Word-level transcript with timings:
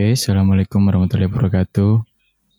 Oke, 0.00 0.16
assalamualaikum 0.16 0.80
warahmatullahi 0.80 1.28
wabarakatuh. 1.28 1.92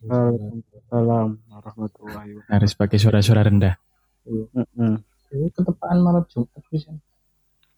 Waalaikumsalam 0.05 1.29
warahmatullahi 1.50 2.29
wabarakatuh. 2.38 2.54
Harus 2.54 2.78
pakai 2.78 3.02
suara-suara 3.02 3.50
rendah. 3.50 3.82
Heeh. 4.29 5.01
Itu 5.50 5.66
ketepaan 5.66 6.06
malam 6.06 6.22
Jumat 6.30 6.62
bisa. 6.69 6.93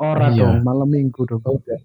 Ora 0.03 0.35
Iya. 0.35 0.59
dong, 0.59 0.67
malam 0.67 0.91
minggu 0.91 1.15
dong. 1.23 1.39
Oh 1.47 1.55
enggak. 1.63 1.79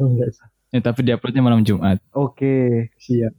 Oh 0.00 0.08
enggak. 0.08 0.32
Ya, 0.72 0.80
tapi 0.80 1.04
diuploadnya 1.04 1.44
malam 1.44 1.60
Jumat. 1.60 2.00
Oke. 2.16 2.88
Siap. 2.96 3.36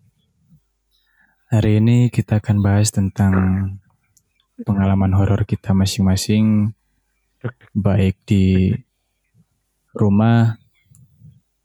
Hari 1.50 1.82
ini 1.82 2.14
kita 2.14 2.38
akan 2.38 2.62
bahas 2.62 2.94
tentang 2.94 3.34
pengalaman 4.62 5.10
horor 5.18 5.42
kita 5.42 5.74
masing-masing, 5.74 6.70
baik 7.74 8.14
di 8.30 8.78
rumah 9.98 10.62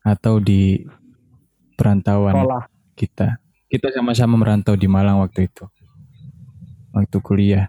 atau 0.00 0.40
di 0.40 0.80
perantauan 1.76 2.34
Sekolah. 2.34 2.62
kita. 2.96 3.28
Kita 3.68 3.88
sama-sama 3.92 4.40
merantau 4.40 4.74
di 4.74 4.88
Malang 4.88 5.20
waktu 5.20 5.52
itu. 5.52 5.68
Waktu 6.96 7.16
kuliah. 7.20 7.68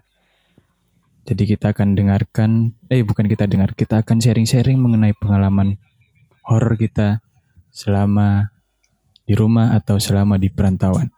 Jadi 1.28 1.44
kita 1.44 1.76
akan 1.76 1.92
dengarkan, 1.92 2.72
eh 2.88 3.04
bukan 3.04 3.28
kita 3.28 3.44
dengar, 3.44 3.76
kita 3.76 4.00
akan 4.00 4.16
sharing-sharing 4.16 4.80
mengenai 4.80 5.12
pengalaman 5.12 5.76
horor 6.48 6.80
kita 6.80 7.20
selama 7.68 8.48
di 9.28 9.36
rumah 9.36 9.76
atau 9.76 10.00
selama 10.00 10.40
di 10.40 10.48
perantauan. 10.48 11.12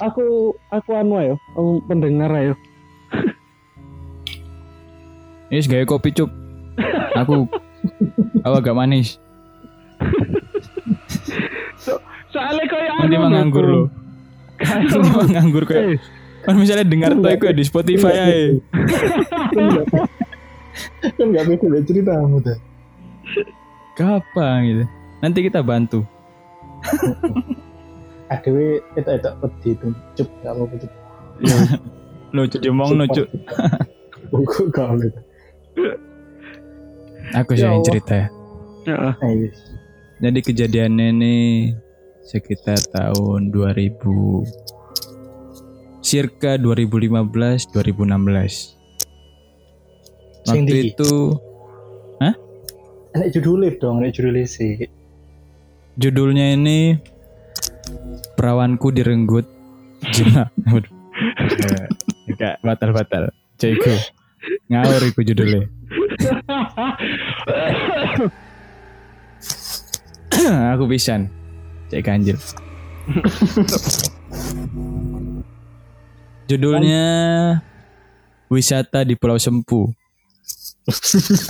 Aku 0.00 0.24
aku 0.72 0.90
anu 0.96 1.14
ayo, 1.20 1.34
aku 1.54 1.84
pendengar 1.86 2.32
ayo. 2.32 2.54
Ini 5.50 5.66
gaya 5.66 5.84
kopi 5.84 6.14
cuk. 6.14 6.30
Aku 7.18 7.44
aku 8.46 8.54
agak 8.56 8.76
manis. 8.76 9.18
Soalnya 12.30 12.64
kayak 12.70 12.90
Nanti 13.02 13.16
anu, 13.18 13.24
menganggur 13.26 13.64
Bro. 13.64 13.74
lo. 13.74 13.82
Nanti 14.62 14.96
menganggur 14.96 15.64
kayak. 15.66 15.84
Eh, 15.84 15.98
Kan 16.40 16.56
misalnya 16.56 16.88
dengar 16.88 17.12
tuh 17.12 17.28
aku 17.28 17.44
ya 17.50 17.52
di 17.52 17.64
Spotify 17.68 18.12
ya. 18.16 18.26
Kan 21.12 21.26
enggak 21.28 21.44
beda 21.52 21.64
beda 21.68 21.84
cerita 21.84 22.12
kamu 22.16 22.38
dah. 22.40 22.58
Kapan 23.92 24.56
gitu. 24.64 24.84
Nanti 25.20 25.38
kita 25.44 25.60
bantu. 25.60 26.00
ADW 28.30 28.78
itu 28.94 29.10
itu 29.10 29.30
pedi 29.42 29.68
itu 29.74 29.86
cup 30.14 30.28
enggak 30.40 30.54
mau 30.54 30.66
cup. 30.70 30.90
Lo 32.30 32.46
cuci 32.46 32.68
omong 32.70 32.90
no 32.94 33.04
cuk. 33.10 33.26
Buku 34.30 34.70
kau. 34.70 34.94
Aku 37.34 37.50
sih 37.58 37.66
Ya 37.66 37.74
yang 37.74 37.82
cerita 37.82 38.14
ya. 38.14 38.28
Heeh. 38.86 39.14
Ayo. 39.26 39.48
Jadi 40.20 40.38
kejadiannya 40.44 41.06
ini 41.10 41.36
sekitar 42.22 42.78
tahun 42.94 43.50
2000 43.50 43.98
circa 46.04 46.54
2015 46.54 47.74
2016. 47.74 48.78
Sing 50.40 50.64
Waktu 50.64 50.76
itu 50.94 51.36
Enak 53.10 53.34
judulnya 53.34 53.74
dong, 53.82 53.98
enak 53.98 54.14
judulnya 54.14 54.46
sih. 54.46 54.86
judulnya 55.98 56.54
ini 56.54 56.94
perawanku 58.40 58.88
direnggut. 58.88 59.44
Waduh. 60.72 60.88
Eh, 61.36 61.84
Enggak 62.32 62.56
batal-batal. 62.64 63.28
Ceko. 63.60 63.92
Ngawur 64.72 65.04
iku 65.04 65.20
judulnya. 65.20 65.68
Aku 70.72 70.88
pisan. 70.88 71.28
Cek 71.92 72.00
kanjil. 72.00 72.40
Judulnya 76.48 77.04
Wisata 78.48 79.04
di 79.04 79.20
Pulau 79.20 79.36
Sempu. 79.36 79.92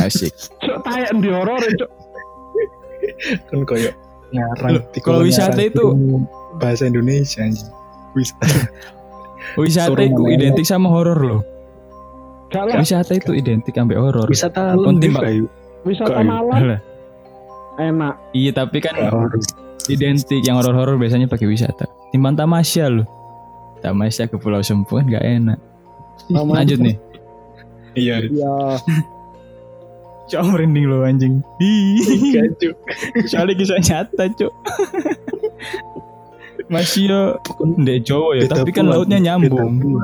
Asik. 0.02 0.34
Cok 0.58 0.78
tayak 0.82 1.14
di 1.22 1.30
horor 1.30 1.62
cok. 1.62 1.90
Kan 3.46 3.62
koyo 3.62 3.94
ngarang. 4.34 4.74
Loh, 4.74 4.82
kalau 5.06 5.22
wisata 5.22 5.62
itu- 5.62 5.94
bahasa 6.60 6.86
Indonesia 6.86 7.40
anjing. 7.40 7.72
Wisata. 8.12 8.46
Wisata 9.60 9.88
Suruh 9.90 10.04
itu 10.06 10.22
identik 10.30 10.66
sama 10.68 10.92
horor 10.92 11.18
loh. 11.18 11.42
Gak 12.52 12.68
lah, 12.68 12.82
Wisata 12.82 13.16
itu 13.16 13.32
identik 13.32 13.74
sampai 13.74 13.96
horor. 13.96 14.28
Wisata 14.28 14.76
kayu. 14.76 15.48
wisata 15.80 16.20
malam 16.20 16.76
enak. 17.80 18.14
Iya 18.36 18.52
tapi 18.52 18.84
kan 18.84 18.92
Horor. 19.00 19.40
identik 19.88 20.44
yang 20.44 20.60
horor-horor 20.60 21.00
biasanya 21.00 21.24
pakai 21.26 21.48
wisata. 21.48 21.88
Timbang 22.12 22.36
tamasya 22.36 22.92
loh. 22.92 23.08
Tamasya 23.80 24.28
ke 24.28 24.36
Pulau 24.36 24.60
Sempu 24.60 25.00
kan 25.00 25.08
gak 25.08 25.24
enak. 25.24 25.58
Lanjut 26.28 26.78
nih. 26.84 26.96
Iya. 27.96 28.28
Ya, 28.28 28.52
Cok 30.30 30.46
merinding 30.54 30.86
lo 30.86 31.02
anjing. 31.02 31.42
Gajuk. 32.30 32.76
Soalnya 33.30 33.54
kisah 33.58 33.82
nyata 33.82 34.30
cok. 34.30 34.54
Masih 36.70 37.10
ya 37.10 37.20
ndek 37.66 38.06
Jawa 38.06 38.38
ya, 38.38 38.46
tapi 38.46 38.70
kan 38.70 38.86
lautnya 38.86 39.18
nyambung. 39.18 39.98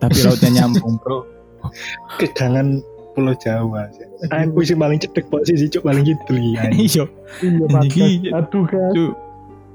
Tapi 0.00 0.18
lautnya 0.24 0.50
nyambung, 0.64 0.96
Bro. 1.04 1.28
Kegangan 2.18 2.80
Pulau 3.12 3.36
Jawa. 3.36 3.92
Aku 4.32 4.64
sih 4.64 4.72
paling 4.72 4.96
cedek 4.96 5.28
posisi 5.28 5.68
cuk 5.68 5.84
paling 5.84 6.08
gitu 6.08 6.32
ya. 6.56 6.64
Iya, 6.72 7.04
iya 7.44 7.64
bagus. 7.68 8.12
Aduh 8.32 8.64
kan. 8.64 8.92
Cuk. 8.96 9.12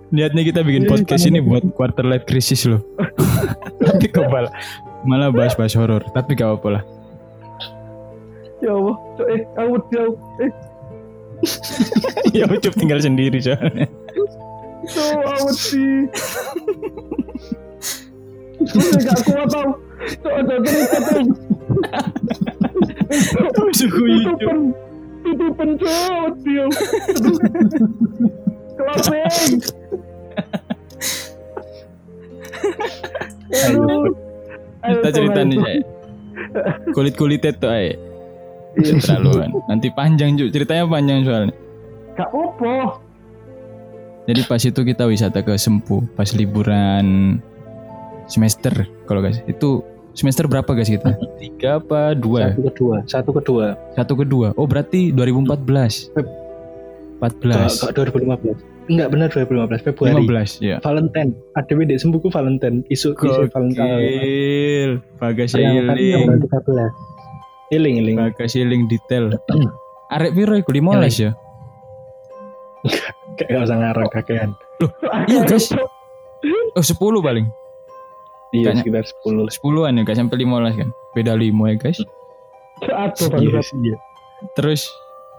Niatnya 0.07 0.41
kita 0.47 0.63
bikin 0.63 0.87
podcast 0.89 1.27
ini 1.27 1.43
buat 1.43 1.67
quarter 1.77 2.01
life 2.07 2.25
crisis 2.25 2.65
loh. 2.65 2.81
tapi 3.87 4.07
kebal 4.09 4.49
malah 5.05 5.29
bahas-bahas 5.29 5.77
horor, 5.77 6.01
tapi 6.15 6.33
gak 6.33 6.49
apa-apa 6.49 6.81
lah. 6.81 6.83
Ya 8.63 8.73
Allah, 8.73 8.97
cok 9.19 9.27
eh 9.29 9.41
aku 9.53 9.75
jauh. 9.93 10.15
Eh, 10.41 10.51
ya 12.33 12.49
ucup 12.49 12.73
tinggal 12.73 12.97
sendiri 12.97 13.37
soalnya. 13.37 13.85
Cok 14.85 15.17
aku 15.25 15.49
sih. 15.55 16.05
Cok 18.67 18.89
gak 19.01 19.17
kuat 19.25 19.47
tau. 19.49 19.69
Cok 20.21 20.33
ada 20.37 20.55
cerita 20.61 20.97
tuh. 21.01 21.25
Tutupan, 23.73 24.59
tutupan 25.23 25.69
cok 25.81 26.31
dia. 26.45 26.65
Kelapeng. 28.77 29.53
Aduh. 33.57 34.13
Kita 34.87 35.09
cerita 35.11 35.39
nih, 35.43 35.57
Cok. 35.57 35.67
Cak. 35.67 35.83
Kulit-kulitnya 36.93 37.51
tuh, 37.57 37.71
ay. 37.73 37.97
Terlaluan. 38.77 39.49
Nanti 39.67 39.89
panjang, 39.91 40.37
Cuk. 40.37 40.53
Ceritanya 40.53 40.85
panjang 40.87 41.25
soalnya. 41.25 41.55
Gak 42.15 42.29
apa. 42.29 43.01
Jadi 44.27 44.41
pas 44.43 44.59
itu 44.59 44.81
kita 44.83 45.07
wisata 45.07 45.39
ke 45.39 45.55
Sempu 45.55 46.03
pas 46.19 46.27
liburan 46.35 47.39
semester 48.27 48.83
kalau 49.07 49.23
guys 49.23 49.39
itu 49.47 49.79
semester 50.11 50.51
berapa 50.51 50.67
guys 50.75 50.91
kita? 50.91 51.15
Tiga 51.39 51.79
apa 51.79 52.11
dua? 52.11 52.51
Satu 52.51 52.63
kedua, 52.67 52.95
satu 53.07 53.31
kedua. 53.31 53.65
Satu 53.95 54.13
kedua. 54.19 54.47
Oh 54.59 54.67
berarti 54.67 55.15
2014. 55.15 56.11
Feb. 56.11 56.27
14. 57.17 57.81
Kak 57.81 57.91
2015. 57.95 58.77
Enggak 58.87 59.07
benar 59.11 59.27
2015 59.31 59.87
Februari. 59.87 60.23
15 60.27 60.63
ya. 60.63 60.77
Valentine. 60.83 61.31
Ada 61.55 61.71
beda 61.75 61.95
sembuhku 61.99 62.27
Valentine. 62.31 62.83
Isu 62.87 63.15
isu 63.15 63.47
Valentine. 63.51 64.99
Bagas 65.19 65.55
Yang 65.55 65.87
tadi 65.87 66.03
iling. 66.03 66.27
tanggal 66.27 66.91
13. 67.71 67.75
Iling 67.75 67.95
iling. 67.99 68.17
Bagas 68.19 68.51
iling 68.55 68.83
detail. 68.87 69.25
Arek 70.15 70.31
piro 70.35 70.55
iku 70.55 70.71
15 70.71 71.15
ya? 71.19 71.31
Kayak 73.37 73.49
gak 73.53 73.63
usah 73.63 73.77
ngarang 73.77 74.09
kakean. 74.09 74.49
Iya 75.25 75.41
guys. 75.45 75.69
Oh 76.73 76.81
10 76.81 76.97
paling. 77.21 77.45
Iya 78.49 78.73
Kayaknya- 78.73 78.81
sekitar 78.81 79.03
10 79.25 79.45
10-an 79.47 79.97
ya 79.97 80.01
gak 80.03 80.17
sampai 80.17 80.37
15 80.41 80.73
kan. 80.75 80.89
Beda 81.13 81.33
5 81.33 81.45
ya 81.67 81.75
guys. 81.77 81.99
Aduh, 82.77 83.29
Iya, 83.37 83.49
bangsat. 83.57 83.77
iya. 83.81 83.97
Terus 84.53 84.85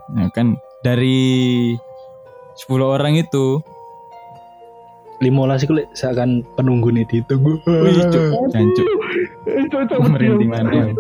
nah 0.08 0.26
kan 0.30 0.56
dari 0.80 1.74
10 2.56 2.66
orang 2.82 3.14
itu 3.14 3.60
limolas 5.18 5.62
iku 5.62 5.74
lek 5.74 5.90
seakan 5.92 6.46
penunggu 6.54 6.90
nih 6.90 7.02
ditunggu. 7.04 7.58
Wih, 7.62 7.94
cuk. 8.08 8.26
Jancuk. 8.50 8.86
Merinding 10.08 10.50
mana 10.50 10.94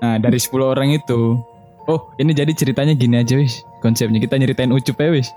nah 0.00 0.16
dari 0.16 0.40
10 0.40 0.50
orang 0.64 0.90
itu 0.90 1.38
oh 1.84 2.00
ini 2.16 2.32
jadi 2.32 2.50
ceritanya 2.50 2.96
gini 2.96 3.20
aja 3.20 3.36
wis 3.36 3.62
konsepnya 3.78 4.16
kita 4.16 4.40
nyeritain 4.40 4.72
ucup 4.72 4.96
ya 4.96 5.12
wis 5.12 5.28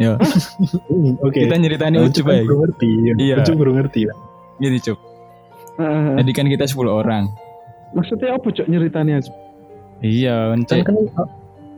Yo, 0.00 0.16
Hmm, 0.88 1.20
Oke. 1.20 1.44
kita 1.44 1.54
nyeritain 1.54 1.92
Ucup 1.94 2.24
ucup 2.24 2.24
kan 2.24 2.40
belum 2.40 2.58
ngerti. 2.64 2.88
Iya. 3.14 3.34
Ucup 3.38 3.54
belum 3.54 3.74
ngerti. 3.76 4.00
Gini 4.56 4.78
cup. 4.80 4.96
Heeh. 5.76 6.16
Jadi 6.18 6.30
kan 6.32 6.46
kita 6.48 6.64
10 6.64 6.88
orang. 6.88 7.24
Maksudnya 7.92 8.32
apa 8.32 8.48
cok 8.48 8.66
nyeritanya? 8.66 9.20
Cok? 9.20 9.36
Iya, 10.00 10.36
Kan 10.50 10.64
ence. 10.64 10.76
kan 10.80 10.96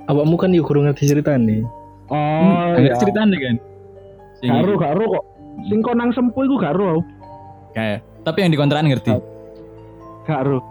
awakmu 0.07 0.37
kan 0.37 0.55
yuk 0.55 0.63
kurang 0.63 0.87
ngerti 0.87 1.11
cerita 1.11 1.35
nih. 1.35 1.67
Oh, 2.07 2.75
Agak 2.75 2.85
ya. 2.85 3.01
ceritanya 3.01 3.37
kan. 3.37 3.57
Sing- 4.39 4.51
Garo, 4.53 4.75
garo 4.77 5.05
kok. 5.09 5.25
Sing 5.67 5.81
konang 5.81 6.11
sempu 6.13 6.39
iku 6.43 6.57
aku. 6.57 7.03
Kayak. 7.73 8.07
Tapi 8.23 8.39
yang 8.39 8.51
di 8.51 8.59
kontrakan 8.59 8.87
ngerti. 8.87 9.11
Garo. 10.23 10.63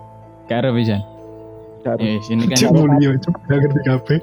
Kayak 0.47 0.71
bisa. 0.71 0.97
Garo. 1.81 1.99
Eh, 1.99 2.19
sini 2.21 2.45
kan 2.45 2.55
Cuk 2.55 2.71
mulia, 2.77 3.11
cuk 3.17 3.35
gak 3.43 3.57
ngerti 3.59 3.79
kabeh. 3.83 4.19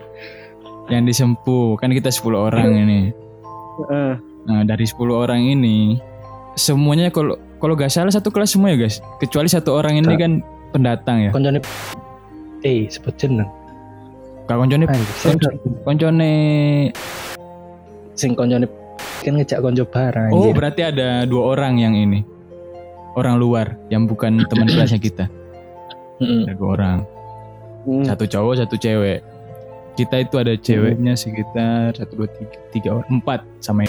Yang 0.88 1.05
disempu 1.05 1.76
kan 1.76 1.93
kita 1.93 2.08
10 2.08 2.35
orang 2.37 2.69
ini. 2.73 3.00
Heeh. 3.88 4.12
Nah, 4.49 4.61
dari 4.64 4.85
10 4.88 4.96
orang 5.12 5.44
ini 5.44 6.00
semuanya 6.56 7.12
kalau 7.12 7.37
kalau 7.61 7.75
gak 7.76 7.93
salah 7.93 8.11
satu 8.11 8.32
kelas 8.32 8.55
semua 8.56 8.73
ya, 8.73 8.81
guys. 8.81 8.99
Kecuali 9.20 9.46
satu 9.50 9.76
orang 9.76 10.00
ini 10.00 10.14
Gak. 10.17 10.20
kan 10.20 10.32
pendatang 10.73 11.17
ya. 11.29 11.31
Koncone 11.31 11.61
Eh, 12.67 12.90
sebut 12.90 13.14
jeneng. 13.14 13.46
Koncone 14.49 14.88
Anjir, 14.88 15.14
sing 15.20 15.37
koncone 15.85 16.31
sing 18.17 18.32
koncone 18.32 18.67
kan 19.20 19.32
ngejak 19.37 19.61
konco 19.61 19.84
bareng. 19.84 20.32
Oh, 20.32 20.50
berarti 20.56 20.88
ada 20.88 21.29
dua 21.29 21.55
orang 21.55 21.76
yang 21.79 21.93
ini. 21.93 22.25
Orang 23.12 23.37
luar 23.37 23.76
yang 23.93 24.08
bukan 24.08 24.41
teman 24.49 24.70
kelasnya 24.70 24.96
kita. 24.96 25.29
Ada 26.19 26.55
dua 26.56 26.69
orang. 26.81 26.99
Hmm. 27.84 28.05
Satu 28.08 28.25
cowok, 28.25 28.55
satu 28.64 28.75
cewek. 28.81 29.20
Kita 29.98 30.22
itu 30.22 30.38
ada 30.38 30.54
ceweknya 30.54 31.18
sekitar 31.18 31.90
satu 31.98 32.22
dua 32.22 32.30
tiga 32.30 32.58
tiga 32.70 32.90
orang 33.02 33.18
empat 33.18 33.40
sama 33.58 33.82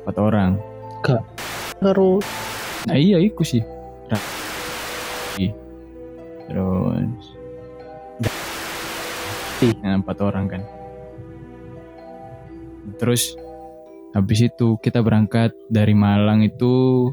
empat 0.00 0.16
orang. 0.16 0.56
Karo 1.04 2.24
Nah 2.88 2.96
iya 2.96 3.20
iku 3.20 3.44
sih. 3.44 3.60
Terus. 6.48 7.24
Nah, 9.84 10.00
empat 10.00 10.16
orang 10.24 10.44
kan. 10.48 10.62
Terus 12.96 13.36
habis 14.16 14.40
itu 14.40 14.80
kita 14.80 15.04
berangkat 15.04 15.52
dari 15.68 15.92
Malang 15.92 16.40
itu 16.40 17.04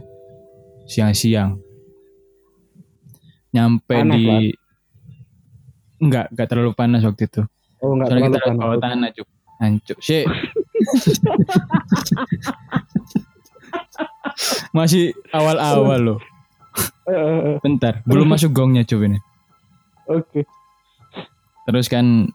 siang-siang. 0.87 1.59
Nyampe 3.51 3.91
Panas, 3.91 4.15
di. 4.15 4.55
Enggak, 5.99 6.31
enggak 6.31 6.47
terlalu 6.47 6.71
panas 6.75 7.03
waktu 7.03 7.27
itu. 7.27 7.43
Oh, 7.83 7.95
enggak 7.95 8.07
Soalnya 8.11 8.27
kita 8.27 8.39
lewat 8.39 8.57
bawah 8.59 8.77
tanah, 8.79 9.09
Cuk. 9.11 9.27
Hancur. 9.55 9.97
Sih. 10.03 10.23
Masih 14.75 15.15
awal-awal 15.31 15.99
loh. 16.03 16.19
Eh, 17.07 17.13
eh, 17.13 17.39
eh. 17.55 17.57
Bentar, 17.63 18.03
belum 18.03 18.27
masuk 18.27 18.51
gongnya 18.51 18.83
Cuk 18.83 19.07
ini. 19.07 19.19
Oke. 20.11 20.43
Terus 21.65 21.87
kan 21.87 22.29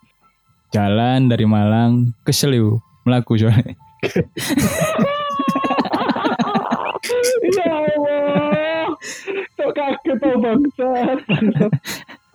jalan 0.73 1.29
dari 1.29 1.45
Malang 1.45 2.15
ke 2.25 2.33
Seliu, 2.33 2.81
melaku 3.05 3.37
soalnya. 3.37 3.77
Ya 7.51 7.73
Allah. 7.75 8.97
Kaget 9.71 10.19
tau 10.19 10.37
bangsa. 10.41 10.89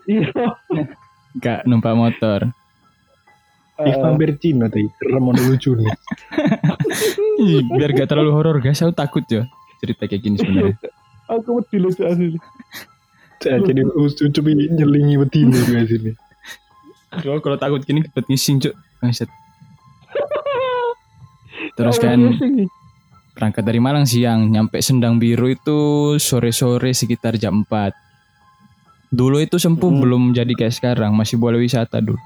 Iya. 0.08 0.32
Gak 1.42 1.68
numpak 1.68 1.98
motor. 1.98 2.54
Hampir 3.76 4.40
Cina 4.40 4.72
tadi. 4.72 4.88
Remon 5.04 5.36
lucu 5.36 5.76
nih. 5.76 5.88
Ih, 7.44 7.60
biar 7.68 7.92
gak 7.92 8.08
terlalu 8.08 8.32
horor 8.32 8.64
guys, 8.64 8.80
aku 8.80 8.96
takut 8.96 9.26
ya 9.28 9.44
cerita 9.84 10.08
kayak 10.08 10.22
gini 10.24 10.36
sebenarnya. 10.40 10.76
Aku 11.36 11.58
wedi 11.58 11.82
lucu 11.82 12.06
asli. 12.06 12.38
Jadi 13.42 13.82
ucup 13.82 14.46
ini 14.46 14.70
nyelingi 14.70 15.18
betina 15.18 15.58
guys 15.66 15.90
ini. 15.90 16.14
Cuma 17.20 17.42
kalau 17.42 17.58
takut 17.58 17.82
gini 17.82 18.06
kebet 18.06 18.30
ngising 18.30 18.62
cuk. 18.62 18.76
Terus 21.76 21.98
kan 21.98 22.20
berangkat 23.36 23.64
dari 23.68 23.80
Malang 23.84 24.08
siang, 24.08 24.48
nyampe 24.48 24.80
Sendang 24.80 25.20
Biru 25.20 25.52
itu 25.52 25.80
sore-sore 26.16 26.96
sekitar 26.96 27.36
jam 27.36 27.68
4. 27.68 27.92
Dulu 29.12 29.44
itu 29.44 29.60
Sempu 29.60 29.92
Hmm. 29.92 30.00
belum 30.00 30.24
jadi 30.32 30.54
kayak 30.56 30.76
sekarang, 30.76 31.12
masih 31.12 31.36
boleh 31.36 31.60
wisata 31.60 32.00
dulu. 32.00 32.22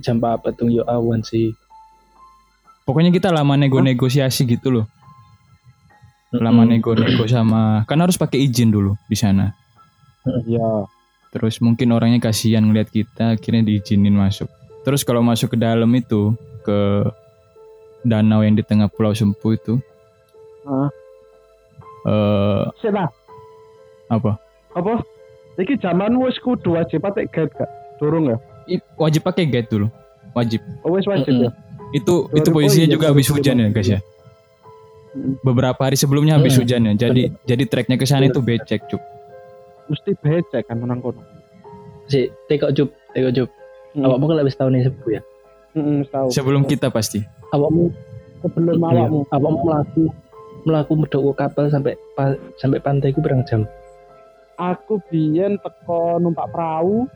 Jam 0.00 0.22
apa 0.24 0.50
tuh 0.54 0.70
yo 0.70 0.82
awan 0.86 1.20
sih. 1.22 1.52
Pokoknya 2.84 3.10
kita 3.14 3.32
lama 3.32 3.56
nego-negosiasi 3.56 4.44
gitu 4.44 4.68
loh. 4.70 4.86
Lama 6.34 6.66
Mm-mm. 6.66 6.78
nego-nego 6.78 7.24
sama 7.30 7.86
kan 7.86 8.00
harus 8.02 8.18
pakai 8.18 8.42
izin 8.42 8.74
dulu 8.74 8.98
di 9.06 9.16
sana. 9.16 9.54
Iya. 10.48 10.88
Terus 11.34 11.58
mungkin 11.58 11.90
orangnya 11.90 12.30
kasihan 12.30 12.62
ngeliat 12.62 12.94
kita, 12.94 13.34
akhirnya 13.34 13.66
diizinin 13.66 14.14
masuk. 14.14 14.46
Terus 14.86 15.02
kalau 15.02 15.18
masuk 15.18 15.54
ke 15.54 15.58
dalam 15.58 15.90
itu 15.98 16.30
ke 16.62 17.10
danau 18.06 18.44
yang 18.46 18.54
di 18.54 18.62
tengah 18.62 18.86
Pulau 18.86 19.16
Sempu 19.16 19.56
itu, 19.56 19.80
eh 22.06 22.90
lah. 22.92 23.08
apa? 24.12 24.38
Apa? 24.76 25.02
Iki 25.58 25.80
zaman 25.82 26.14
wis 26.22 26.38
kudu 26.38 26.78
wajib 26.78 27.02
pakai 27.02 27.26
guide 27.30 27.50
gak? 27.56 27.70
Durung 27.98 28.30
ya? 28.30 28.38
I- 28.66 28.84
Wajib 28.96 29.22
pakai 29.22 29.44
guide 29.44 29.68
dulu, 29.68 29.86
wajib. 30.32 30.60
Oh, 30.80 30.92
wis 30.92 31.04
wajib 31.04 31.30
Mm-mm. 31.30 31.46
ya? 31.46 31.50
Itu 31.92 32.26
itu 32.32 32.48
posisinya 32.48 32.86
oh 32.86 32.90
iya, 32.90 32.94
juga 32.94 33.06
habis 33.08 33.28
hujan 33.28 33.56
ya 33.56 33.68
guys 33.70 33.88
ya. 33.88 34.00
Mm. 35.14 35.38
Beberapa 35.40 35.78
hari 35.78 35.94
sebelumnya 35.94 36.36
habis 36.36 36.54
Mm. 36.54 36.60
hujan 36.60 36.80
ya. 36.84 36.92
Jadi 36.98 37.22
jadi 37.44 37.64
treknya 37.64 37.96
ke 37.96 38.04
sana 38.04 38.26
itu 38.26 38.40
becek 38.40 38.82
cuk. 38.88 39.02
Mesti 39.86 40.10
becek 40.16 40.64
kan 40.64 40.80
menang 40.80 40.98
kono. 40.98 41.20
Si, 42.04 42.28
tekok 42.46 42.72
cup, 42.72 42.88
tekok 43.12 43.32
cup. 43.34 43.48
Hmm. 43.94 44.04
Awakmu 44.04 44.24
kan 44.26 44.36
lebih 44.42 44.52
tahun 44.52 44.74
ini 44.74 44.84
sepuh 44.84 45.10
ya. 45.12 45.22
Heeh, 45.72 45.98
tahu. 46.10 46.28
Sebelum 46.28 46.62
kita 46.66 46.90
pasti. 46.90 47.22
Awakmu 47.48 47.94
sebelum 48.42 48.74
iya, 48.74 49.06
awakmu. 49.06 49.20
awakmu 49.30 49.58
melaku 49.62 50.02
melaku 50.64 50.92
medok 50.96 51.36
kapal 51.36 51.68
sampai 51.68 51.94
pa- 52.12 52.40
sampai 52.56 52.80
pantai 52.80 53.14
ku 53.14 53.22
berang 53.22 53.46
jam. 53.46 53.68
Aku 54.54 54.98
biyen 55.06 55.58
teko 55.58 56.18
numpak 56.18 56.50
perahu 56.50 57.06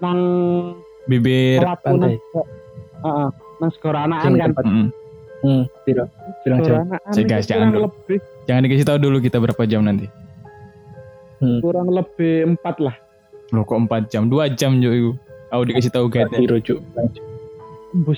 nang 0.00 0.18
Bibir 1.08 1.60
pantai. 1.80 2.16
Heeh, 3.00 3.28
nang 3.32 3.70
segoranaan 3.72 4.22
Sing 4.24 4.36
kan. 4.36 4.50
Mm-mm. 4.60 4.86
hmm, 5.40 5.62
piro? 5.88 6.04
Jam. 6.44 6.84
Itu 7.12 7.20
guys, 7.24 7.48
jangan 7.48 7.72
dulu. 7.72 7.88
lebih 7.88 8.18
Jangan 8.44 8.60
dikasih 8.66 8.86
tahu 8.86 8.98
dulu 9.00 9.16
kita 9.22 9.40
berapa 9.40 9.62
jam 9.64 9.84
nanti. 9.86 10.08
kurang 11.40 11.88
lebih 11.88 12.52
empat 12.52 12.76
lah. 12.84 12.92
Loh 13.50 13.64
kok 13.64 13.80
4 13.88 14.12
jam? 14.12 14.28
2 14.28 14.52
jam 14.60 14.76
juga 14.78 14.94
itu. 14.94 15.12
Aku 15.50 15.62
dikasih 15.66 15.90
tahu 15.90 16.06
guide-nya. 16.12 16.38
Piro 16.38 16.56
cuk? 16.60 16.78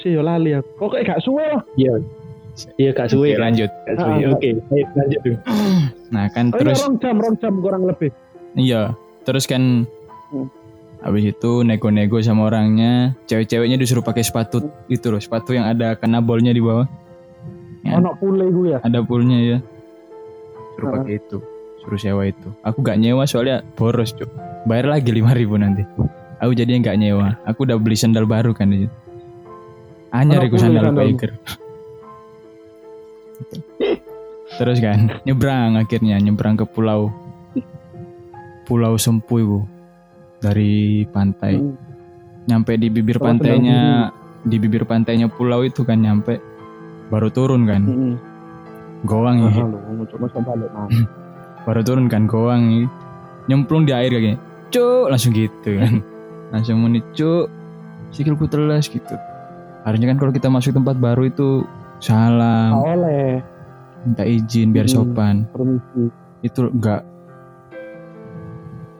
Yo 0.05 0.21
lali 0.21 0.53
aku. 0.59 0.69
Kok 0.77 0.89
kayak 0.93 1.05
gak 1.07 1.21
suwe 1.23 1.45
lah. 1.49 1.63
Iya. 1.79 1.95
Iya 2.77 2.91
gak 2.93 3.09
suwe 3.09 3.33
Oke, 3.33 3.41
lanjut. 3.41 3.71
Gak 3.89 3.97
suwe. 3.97 4.13
Ah, 4.13 4.33
Oke, 4.37 4.49
baik 4.69 4.89
lanjut 4.93 5.21
dulu. 5.25 5.39
Nah 6.13 6.27
kan 6.35 6.45
Oh 6.53 6.59
terus 6.61 6.77
iya, 6.77 6.85
rong 6.85 6.97
jam, 7.01 7.17
rong 7.17 7.37
jam 7.41 7.55
kurang 7.65 7.83
lebih. 7.89 8.11
iya, 8.53 8.93
terus 9.25 9.49
kan 9.49 9.87
Hmm. 10.33 10.49
Habis 11.03 11.35
itu 11.35 11.67
nego-nego 11.67 12.23
sama 12.23 12.49
orangnya, 12.49 13.19
cewek-ceweknya 13.27 13.77
disuruh 13.77 14.07
pakai 14.07 14.23
sepatu 14.23 14.71
itu 14.87 15.07
loh, 15.11 15.19
sepatu 15.19 15.53
yang 15.53 15.67
ada 15.67 15.99
kena 15.99 16.23
bolnya 16.23 16.55
di 16.55 16.63
bawah. 16.63 16.87
Ya. 17.83 17.99
Pule 17.99 18.47
gue 18.55 18.67
ya. 18.75 18.79
Ada 18.87 19.03
poolnya 19.03 19.39
ya. 19.43 19.59
Suruh 20.79 20.89
Ah. 20.89 20.93
pakai 21.03 21.19
itu, 21.19 21.43
suruh 21.83 21.99
sewa 21.99 22.23
itu. 22.31 22.49
Aku 22.63 22.79
gak 22.81 22.97
nyewa 23.03 23.27
soalnya 23.27 23.67
boros 23.75 24.15
cuk. 24.15 24.31
Bayar 24.71 24.95
lagi 24.95 25.11
5000 25.11 25.59
nanti. 25.59 25.83
Aku 26.39 26.55
jadinya 26.55 26.95
gak 26.95 26.99
nyewa. 27.03 27.35
Aku 27.43 27.67
udah 27.67 27.77
beli 27.83 27.99
sandal 27.99 28.25
baru 28.31 28.55
kan 28.55 28.71
di 28.71 28.87
situ. 28.87 28.95
Anyar 30.15 30.45
Ono 30.45 30.47
iku 30.47 30.57
pool 30.57 30.63
sandal 30.63 30.95
biker. 30.95 31.31
Terus 34.53 34.79
kan 34.79 35.19
nyebrang 35.27 35.81
akhirnya 35.81 36.21
nyebrang 36.21 36.61
ke 36.61 36.69
pulau 36.69 37.09
Pulau 38.69 38.95
Sempu 39.01 39.43
iku 39.43 39.61
dari 40.43 40.75
pantai. 41.07 41.55
Hmm. 41.55 41.79
Nyampe 42.43 42.75
di 42.75 42.91
bibir 42.91 43.17
pantainya 43.17 44.11
di 44.43 44.59
bibir 44.59 44.83
pantainya 44.83 45.31
pulau 45.31 45.63
itu 45.63 45.87
kan 45.87 45.97
nyampe 45.97 46.43
baru 47.09 47.31
turun 47.31 47.63
kan. 47.65 47.83
Heeh. 47.87 48.15
Goang 49.03 49.37
ya. 49.41 49.63
Mana? 49.63 50.99
baru 51.63 51.81
turun 51.81 52.11
kan 52.11 52.27
goang 52.27 52.63
nih 52.67 52.87
nyemplung 53.47 53.87
di 53.87 53.95
air 53.95 54.11
kayaknya 54.11 54.35
cuk 54.71 55.07
langsung 55.07 55.31
gitu 55.31 55.79
kan 55.79 56.03
langsung 56.51 56.83
muni 56.83 56.99
cuk 57.15 57.47
sikilku 58.11 58.51
telas 58.51 58.91
gitu 58.91 59.15
harusnya 59.83 60.11
kan 60.11 60.19
kalau 60.19 60.35
kita 60.35 60.51
masuk 60.51 60.75
tempat 60.75 60.99
baru 60.99 61.31
itu 61.31 61.63
salam 61.99 62.75
Gak 62.75 62.83
oleh. 62.99 63.31
minta 64.03 64.25
izin 64.27 64.75
biar 64.75 64.87
Hmm. 64.87 64.95
sopan 65.07 65.37
permisi 65.55 66.11
itu 66.43 66.67
enggak 66.67 67.07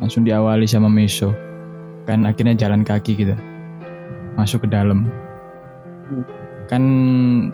langsung 0.03 0.27
diawali 0.27 0.67
sama 0.67 0.91
Meso. 0.91 1.31
Kan 2.03 2.27
akhirnya 2.27 2.59
jalan 2.59 2.83
kaki 2.83 3.15
gitu. 3.15 3.39
Masuk 4.35 4.67
ke 4.67 4.69
dalam. 4.69 5.07
Hmm. 6.11 6.27
kan 6.67 6.83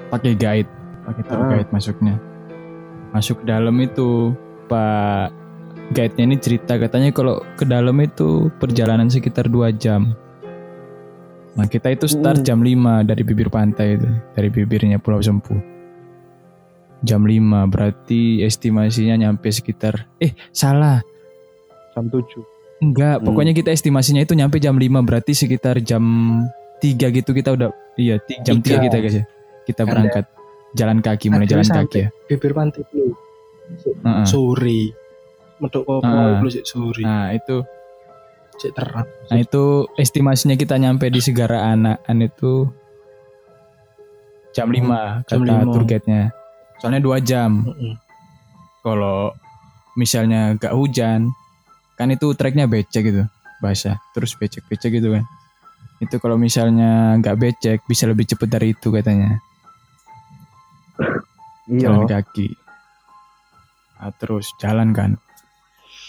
pakai 0.09 0.33
guide. 0.33 0.71
Pakai 1.02 1.23
tour 1.26 1.43
Ah. 1.43 1.49
guide 1.50 1.71
masuknya. 1.75 2.14
Masuk 3.11 3.43
ke 3.43 3.50
dalam 3.50 3.75
itu 3.78 4.31
pak 4.67 5.35
guide-nya 5.90 6.25
ini 6.28 6.37
cerita 6.38 6.76
katanya 6.76 7.11
kalau 7.11 7.40
ke 7.57 7.64
dalam 7.64 7.97
itu 7.99 8.47
perjalanan 8.57 9.09
sekitar 9.09 9.49
dua 9.49 9.73
jam. 9.75 10.14
Nah 11.57 11.67
kita 11.67 11.90
itu 11.90 12.07
start 12.07 12.40
Hmm. 12.40 12.47
jam 12.47 12.59
5 12.62 13.02
dari 13.02 13.26
bibir 13.26 13.50
pantai 13.50 13.99
itu 13.99 14.07
dari 14.37 14.47
bibirnya 14.47 15.02
Pulau 15.02 15.19
Sempu. 15.19 15.59
Jam 17.02 17.26
5 17.26 17.67
berarti 17.67 18.47
estimasinya 18.47 19.19
nyampe 19.19 19.50
sekitar 19.50 20.07
eh 20.19 20.37
salah 20.55 21.02
jam 21.99 22.07
7 22.07 22.23
Enggak, 22.78 23.19
Hmm. 23.19 23.26
pokoknya 23.26 23.52
kita 23.52 23.75
estimasinya 23.75 24.23
itu 24.23 24.33
nyampe 24.33 24.57
jam 24.57 24.73
5 24.73 25.02
berarti 25.02 25.35
sekitar 25.35 25.83
jam 25.83 25.99
3 26.78 27.11
gitu 27.11 27.35
kita 27.35 27.50
udah 27.50 27.69
iya 27.95 28.23
jam 28.40 28.62
3 28.62 28.78
Tiga. 28.78 28.87
kita 28.87 28.97
guys 28.99 29.17
ya. 29.17 29.25
Kita 29.67 29.83
Karena- 29.83 30.07
berangkat 30.07 30.25
jalan 30.73 30.99
kaki 31.00 31.26
mulai 31.26 31.45
jalan 31.45 31.67
kaki 31.67 31.99
ya. 31.99 32.09
bibir 32.25 32.52
pantai 32.52 32.87
dulu 32.87 33.19
sore 34.23 34.95
medok 35.59 35.83
kok 35.83 36.00
dulu 36.38 36.49
sih 36.49 36.62
sore 36.62 37.02
Nah, 37.02 37.33
itu 37.33 37.67
cek 38.55 38.73
terang 38.73 39.07
nah 39.26 39.37
itu 39.37 39.64
estimasinya 39.95 40.55
kita 40.55 40.76
nyampe 40.76 41.09
di 41.09 41.19
Segara 41.19 41.69
Anakan 41.69 42.19
itu 42.21 42.71
jam 44.50 44.69
5 44.69 45.23
Jam 45.25 45.40
kata 45.43 45.64
tour 45.64 45.85
guide-nya. 45.85 46.23
Soalnya 46.78 47.00
2 47.00 47.19
jam. 47.21 47.62
Heeh. 47.64 47.95
Kalau 48.81 49.35
misalnya 49.95 50.55
gak 50.55 50.73
hujan, 50.73 51.31
kan 51.99 52.14
itu 52.14 52.31
treknya 52.38 52.71
becek 52.71 53.02
gitu, 53.02 53.23
basah. 53.59 53.99
Terus 54.14 54.38
becek-becek 54.38 55.02
gitu 55.02 55.19
kan. 55.19 55.26
Itu 55.99 56.23
kalau 56.23 56.38
misalnya 56.38 57.19
nggak 57.19 57.37
becek 57.37 57.78
bisa 57.90 58.07
lebih 58.07 58.31
cepet 58.31 58.47
dari 58.47 58.71
itu 58.71 58.95
katanya. 58.95 59.43
iya. 61.67 61.90
Jalan 61.90 62.07
kaki. 62.07 62.55
Nah, 63.99 64.14
terus 64.14 64.55
jalan 64.62 64.95
kan. 64.95 65.19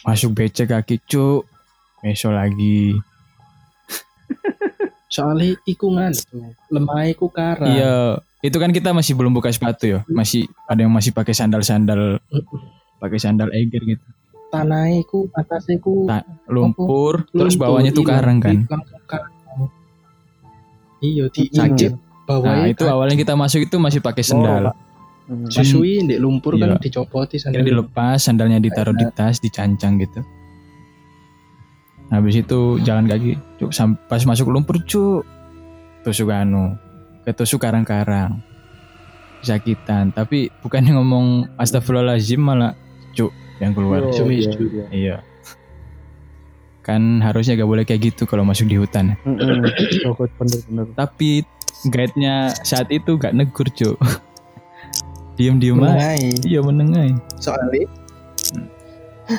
Masuk 0.06 0.38
becek 0.38 0.70
kaki 0.70 1.02
cuk. 1.10 1.50
Meso 2.06 2.30
lagi. 2.30 2.94
Soalnya 5.14 5.58
iku 5.66 5.90
tuh 6.30 6.54
lemah 6.70 7.10
iku 7.10 7.34
kara 7.34 7.66
iya. 7.66 8.22
Itu 8.46 8.62
kan 8.62 8.70
kita 8.70 8.94
masih 8.94 9.18
belum 9.18 9.34
buka 9.34 9.50
sepatu 9.50 9.90
ya. 9.90 10.00
Masih 10.06 10.46
ada 10.70 10.86
yang 10.86 10.94
masih 10.94 11.12
pakai 11.12 11.34
sandal 11.34 11.66
sandal 11.66 12.22
pakai 13.02 13.18
sandal 13.18 13.50
eger 13.58 13.98
gitu 13.98 14.06
tanah 14.50 14.90
iku 14.98 15.30
atas 15.32 15.70
iku 15.70 16.06
Ta- 16.06 16.26
lumpur 16.46 17.26
terus 17.30 17.54
luntur, 17.54 17.64
bawahnya 17.70 17.92
tuh 17.92 18.02
iya, 18.02 18.10
karang 18.10 18.38
kan? 18.40 18.50
di- 18.52 18.68
karang. 19.06 19.32
iya 21.00 21.26
di 21.30 21.44
Sakit. 21.48 21.92
bawahnya 22.26 22.58
nah 22.60 22.68
itu 22.68 22.84
awalnya 22.86 23.16
kita 23.16 23.34
masuk 23.34 23.64
itu 23.64 23.76
masih 23.78 24.02
pakai 24.02 24.22
sandal 24.22 24.74
Hmm. 25.30 25.46
Susui 25.46 26.02
di 26.02 26.18
lumpur 26.18 26.58
kan 26.58 26.74
Iya. 26.74 26.82
dicopoti 26.82 27.38
Akhirnya 27.38 27.54
sandal 27.54 27.70
dilepas 27.70 28.18
sandalnya 28.18 28.58
ditaruh 28.58 28.98
di 28.98 29.06
tas 29.14 29.38
dicancang 29.38 30.02
gitu. 30.02 30.26
Habis 32.10 32.42
itu 32.42 32.82
jalan 32.82 33.06
kaki 33.06 33.38
cuk 33.62 33.70
pas 34.10 34.26
masuk 34.26 34.50
lumpur 34.50 34.82
cuk. 34.82 35.22
Tusuk 36.02 36.34
anu 36.34 36.74
ketusuk 37.22 37.62
karang-karang. 37.62 38.42
Sakitan. 39.46 40.10
Tapi 40.10 40.50
bukannya 40.66 40.98
ngomong 40.98 41.54
astagfirullahaladzim 41.62 42.42
malah 42.42 42.74
cuk 43.14 43.30
yang 43.60 43.72
keluar. 43.76 44.12
Sumis, 44.12 44.48
iya, 44.48 44.56
iya. 44.60 44.86
iya. 44.92 45.18
Kan 46.84 47.22
harusnya 47.22 47.60
gak 47.60 47.70
boleh 47.70 47.84
kayak 47.86 48.16
gitu 48.16 48.24
kalau 48.26 48.48
masuk 48.48 48.66
di 48.66 48.80
hutan. 48.80 49.20
Bener-bener 49.24 50.88
tapi 50.96 51.44
guide-nya 51.88 52.56
saat 52.66 52.90
itu 52.90 53.20
gak 53.20 53.36
negur 53.36 53.68
cuk. 53.70 54.00
Diem-diem 55.38 55.80
aja. 55.80 56.20
Iya 56.44 56.60
menengai 56.60 57.16
soalnya 57.40 57.88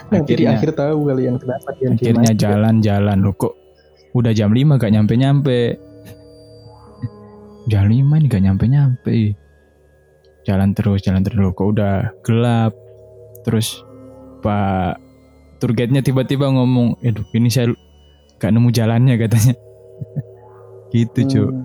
nanti 0.08 0.38
di 0.38 0.46
akhirnya 0.46 0.50
akhir 0.54 0.70
tahu 0.78 0.98
kalian 1.10 1.34
kenapa 1.36 1.68
dia 1.74 1.88
akhirnya 1.90 2.32
jalan-jalan. 2.38 3.18
Loh 3.20 3.34
kok 3.34 3.54
udah 4.14 4.32
jam 4.34 4.54
5 4.54 4.78
gak 4.78 4.92
nyampe-nyampe? 4.94 5.60
Jam 7.66 7.84
5 7.90 7.98
ini 7.98 8.26
gak 8.30 8.44
nyampe-nyampe. 8.46 9.16
Jalan 10.46 10.70
terus 10.72 11.02
jalan 11.02 11.22
terus. 11.26 11.38
Loh 11.38 11.52
kok 11.52 11.68
udah 11.74 12.14
gelap? 12.22 12.72
Terus 13.42 13.82
pak 14.40 14.98
tour 15.60 15.76
guide-nya 15.76 16.00
tiba-tiba 16.00 16.48
ngomong 16.48 16.96
aduh 17.04 17.24
ini 17.36 17.52
saya 17.52 17.72
gak 18.40 18.50
nemu 18.52 18.68
jalannya 18.72 19.14
katanya. 19.20 19.54
Gitu 20.94 21.20
cuy 21.28 21.44
Hmm. 21.46 21.64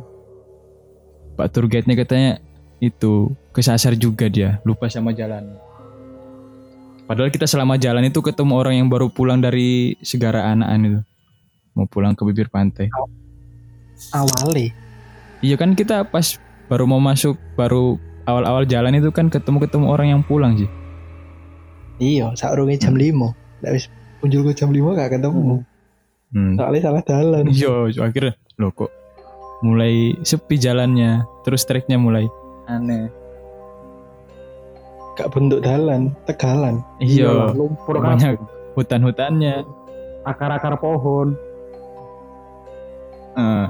pak 1.36 1.48
tour 1.52 1.66
guide-nya 1.68 1.96
katanya 1.98 2.32
itu 2.84 3.34
kesasar 3.56 3.96
juga 3.98 4.30
dia 4.30 4.62
lupa 4.68 4.92
sama 4.92 5.16
jalan. 5.16 5.58
Padahal 7.06 7.30
kita 7.30 7.46
selama 7.46 7.78
jalan 7.78 8.10
itu 8.10 8.18
ketemu 8.22 8.54
orang 8.58 8.76
yang 8.82 8.88
baru 8.90 9.14
pulang 9.14 9.38
dari 9.38 9.94
segara 10.02 10.50
anaan 10.50 10.80
itu. 10.86 11.02
Mau 11.78 11.86
pulang 11.86 12.18
ke 12.18 12.26
bibir 12.26 12.50
pantai. 12.50 12.90
Awalnya 14.12 14.86
iya 15.46 15.56
kan 15.60 15.78
kita 15.78 16.08
pas 16.10 16.42
baru 16.66 16.90
mau 16.90 16.98
masuk 16.98 17.38
baru 17.54 18.02
awal-awal 18.26 18.66
jalan 18.66 18.98
itu 18.98 19.14
kan 19.14 19.30
ketemu-ketemu 19.30 19.86
orang 19.86 20.08
yang 20.18 20.22
pulang 20.26 20.58
sih 20.58 20.70
iya 22.00 22.32
saat 22.36 22.58
jam 22.58 22.96
lima. 22.96 23.32
Nggak 23.62 23.72
wis 23.76 23.86
muncul 24.26 24.42
ke 24.50 24.54
jam 24.58 24.74
lima 24.74 24.98
gak 24.98 25.22
ketemu. 25.22 25.62
Hmm. 26.36 26.60
soalnya 26.60 26.82
salah 26.84 27.04
jalan 27.06 27.44
iya 27.48 27.74
akhirnya. 28.02 28.34
Loh 28.60 28.72
kok 28.74 28.92
mulai 29.64 30.18
sepi 30.26 30.60
jalannya 30.60 31.24
terus 31.48 31.64
treknya 31.64 31.96
mulai 31.96 32.28
aneh. 32.68 33.08
Gak 35.16 35.32
bentuk 35.32 35.64
jalan 35.64 36.12
tegalan. 36.28 36.84
Iya 37.00 37.56
lumpur 37.56 38.04
banyak 38.04 38.36
kabeh. 38.36 38.74
hutan-hutannya. 38.76 39.64
Akar-akar 40.28 40.76
pohon. 40.82 41.38
Eh, 43.36 43.66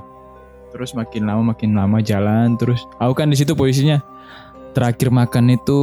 terus 0.74 0.96
makin 0.98 1.30
lama 1.30 1.54
makin 1.54 1.76
lama 1.76 2.00
jalan 2.02 2.58
terus 2.58 2.82
aku 2.98 3.14
kan 3.14 3.30
di 3.30 3.38
situ 3.38 3.54
posisinya? 3.54 4.02
Terakhir 4.74 5.14
makan 5.14 5.54
itu 5.54 5.80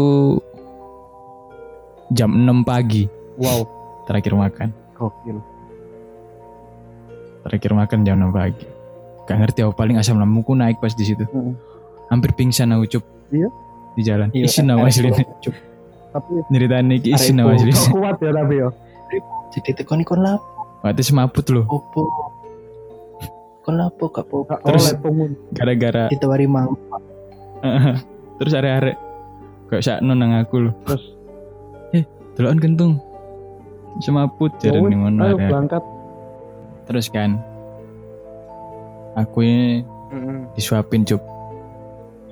jam 2.13 2.31
6 2.33 2.63
pagi. 2.63 3.09
Wow. 3.41 3.65
Terakhir 4.05 4.37
makan. 4.37 4.69
Gokil. 4.95 5.39
Terakhir 7.43 7.73
makan 7.75 7.99
jam 8.07 8.17
6 8.21 8.31
pagi. 8.31 8.67
Gak 9.27 9.37
ngerti 9.39 9.65
aku 9.65 9.75
paling 9.75 9.97
asam 9.99 10.19
lambungku 10.19 10.53
naik 10.53 10.79
pas 10.79 10.93
di 10.93 11.05
situ. 11.07 11.25
Mm. 11.31 11.55
hampir 12.13 12.37
pingsan 12.37 12.69
aku 12.77 13.01
cup. 13.01 13.05
Iya. 13.33 13.49
di 13.93 14.03
jalan. 14.05 14.29
Iya, 14.33 14.45
isin 14.49 14.69
nama 14.69 14.85
arek 14.85 14.93
aslinya 14.93 15.25
Cuk. 15.41 15.55
tapi 16.13 16.33
nyeritain 16.53 16.89
iki 16.93 17.13
isin 17.17 17.41
bu. 17.41 17.57
aslinya 17.57 17.81
kuat 17.89 18.17
ya 18.21 18.31
tapi 18.37 18.55
ya? 18.61 18.69
Jadi 19.53 19.71
tekon 19.81 20.01
ikon 20.05 20.21
lap 20.21 20.41
waktu 20.85 21.05
semaput 21.05 21.45
loh. 21.49 21.65
Opo? 21.69 22.03
Kon 23.65 23.77
lapo 23.81 24.13
gak 24.13 24.29
po 24.29 24.45
Terus- 24.49 24.97
gara-gara 25.53 26.09
ditawari 26.09 26.51
mang 26.51 26.75
terus 28.43 28.53
arek-arek 28.59 28.97
kayak 29.71 29.85
sakno 29.85 30.13
nang 30.13 30.37
aku 30.37 30.69
loh. 30.69 30.75
Terus? 30.89 31.05
Delokan 32.37 32.61
kentung. 32.61 32.93
Semaput 34.01 34.57
Ya 34.65 34.73
jadi 34.73 34.79
wes, 34.81 34.97
ngono 34.97 35.21
ayo 35.21 35.37
berangkat. 35.37 35.85
Terus 36.89 37.13
kan 37.13 37.37
aku 39.13 39.45
ini 39.45 39.85
disuapin 40.57 41.05
cup 41.05 41.21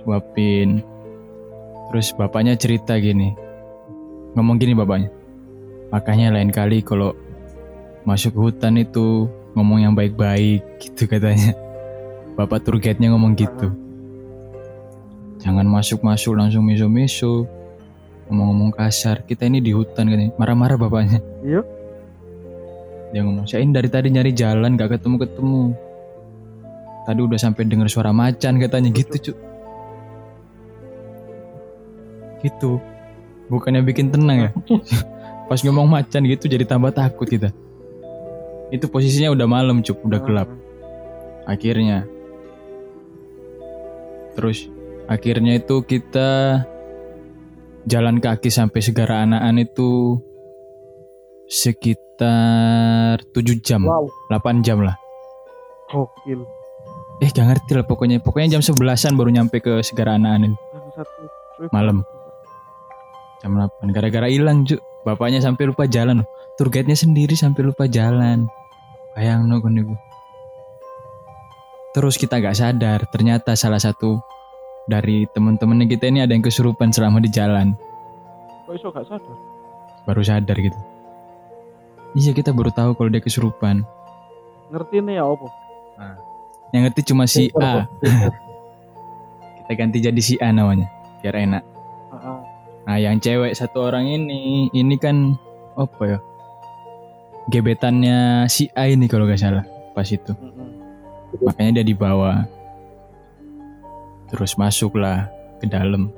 suapin. 0.00 0.80
Terus 1.92 2.16
bapaknya 2.16 2.56
cerita 2.56 2.96
gini. 2.96 3.36
Ngomong 4.38 4.56
gini 4.56 4.72
bapaknya. 4.72 5.12
Makanya 5.90 6.32
lain 6.32 6.54
kali 6.54 6.80
kalau 6.80 7.12
masuk 8.06 8.32
ke 8.32 8.40
hutan 8.40 8.78
itu 8.80 9.28
ngomong 9.52 9.84
yang 9.84 9.92
baik-baik 9.92 10.64
gitu 10.80 11.04
katanya. 11.10 11.52
Bapak 12.38 12.64
tour 12.64 12.80
guide-nya 12.80 13.12
ngomong 13.12 13.36
gitu. 13.36 13.68
Jangan 15.44 15.66
masuk-masuk 15.68 16.36
langsung 16.36 16.64
miso-miso 16.64 17.44
ngomong-ngomong 18.30 18.70
kasar 18.70 19.26
kita 19.26 19.50
ini 19.50 19.58
di 19.58 19.74
hutan 19.74 20.06
katanya 20.06 20.30
marah-marah 20.38 20.78
bapaknya. 20.78 21.18
Iya. 21.42 21.62
dia 23.10 23.26
ngomong 23.26 23.42
saya 23.42 23.66
ini 23.66 23.74
dari 23.74 23.90
tadi 23.90 24.06
nyari 24.06 24.30
jalan 24.30 24.78
gak 24.78 24.94
ketemu-ketemu. 24.94 25.74
Tadi 27.10 27.20
udah 27.26 27.38
sampai 27.42 27.66
dengar 27.66 27.90
suara 27.90 28.14
macan 28.14 28.62
katanya 28.62 28.94
gitu 28.94 29.16
cuk. 29.18 29.36
Gitu. 32.46 32.78
Bukannya 33.50 33.82
bikin 33.82 34.14
tenang 34.14 34.38
ya? 34.46 34.50
Pas 35.50 35.58
ngomong 35.66 35.90
macan 35.90 36.22
gitu 36.22 36.46
jadi 36.46 36.62
tambah 36.62 36.94
takut 36.94 37.26
kita. 37.26 37.50
Itu 38.70 38.86
posisinya 38.86 39.34
udah 39.34 39.46
malam 39.50 39.82
cuk 39.82 40.06
udah 40.06 40.20
gelap. 40.22 40.48
Akhirnya. 41.50 42.06
Terus 44.38 44.70
akhirnya 45.10 45.58
itu 45.58 45.82
kita 45.82 46.62
jalan 47.86 48.20
kaki 48.20 48.48
sampai 48.48 48.80
Segara 48.80 49.24
Anaan 49.24 49.60
itu 49.60 50.20
sekitar 51.50 53.18
7 53.34 53.64
jam, 53.64 53.82
Wow, 53.82 54.06
8 54.30 54.62
jam 54.62 54.80
lah. 54.84 54.94
gokil. 55.90 56.46
Eh 57.20 57.28
gak 57.28 57.46
ngerti 57.50 57.76
lah 57.76 57.84
pokoknya. 57.84 58.22
Pokoknya 58.22 58.56
jam 58.56 58.62
11-an 58.62 59.12
baru 59.18 59.28
nyampe 59.34 59.60
ke 59.60 59.82
Segara 59.84 60.16
Anaan 60.16 60.54
itu. 60.54 60.56
Malam. 61.68 62.00
Jam 63.42 63.52
8. 63.58 63.90
Gara-gara 63.92 64.30
hilang 64.30 64.64
cuk. 64.64 64.80
Bapaknya 65.04 65.40
sampai 65.44 65.68
lupa 65.68 65.84
jalan. 65.84 66.24
Tour 66.56 66.68
guide-nya 66.68 66.96
sendiri 66.96 67.36
sampai 67.36 67.66
lupa 67.66 67.84
jalan. 67.90 68.48
Bayang 69.12 69.48
no. 69.50 69.60
Terus 71.90 72.14
kita 72.16 72.38
gak 72.38 72.54
sadar, 72.54 73.10
ternyata 73.10 73.58
salah 73.58 73.82
satu 73.82 74.22
dari 74.86 75.28
temen-temennya 75.34 75.86
kita 75.90 76.08
ini 76.08 76.24
ada 76.24 76.32
yang 76.32 76.44
kesurupan 76.44 76.94
selama 76.94 77.20
di 77.20 77.28
jalan. 77.28 77.76
Kok 78.64 78.74
iso 78.76 78.88
gak 78.94 79.06
sadar? 79.08 79.36
Baru 80.06 80.22
sadar 80.24 80.56
gitu. 80.56 80.78
Iya 82.16 82.34
kita 82.34 82.50
baru 82.50 82.74
tahu 82.74 82.98
kalau 82.98 83.10
dia 83.12 83.22
kesurupan. 83.22 83.86
Ngerti 84.70 85.02
nih 85.02 85.18
ya 85.18 85.24
apa? 85.26 85.46
Yang 86.70 86.82
ngerti 86.86 87.00
cuma 87.10 87.24
si 87.26 87.50
A. 87.58 87.86
Kita 89.62 89.72
ganti 89.74 89.98
jadi 90.02 90.20
si 90.22 90.34
A 90.38 90.50
namanya. 90.50 90.90
Biar 91.22 91.38
enak. 91.38 91.62
Nah 92.86 92.96
yang 92.98 93.22
cewek 93.22 93.54
satu 93.54 93.86
orang 93.86 94.06
ini, 94.10 94.70
ini 94.74 94.96
kan 94.98 95.38
apa 95.78 96.02
ya? 96.06 96.18
Gebetannya 97.50 98.46
si 98.46 98.70
A 98.74 98.90
ini 98.90 99.06
kalau 99.10 99.26
gak 99.26 99.38
salah 99.42 99.66
pas 99.94 100.06
itu. 100.06 100.34
Makanya 101.42 101.82
dia 101.82 101.86
dibawa. 101.86 102.46
Terus 104.30 104.54
masuklah 104.54 105.26
ke 105.58 105.66
dalam. 105.66 106.14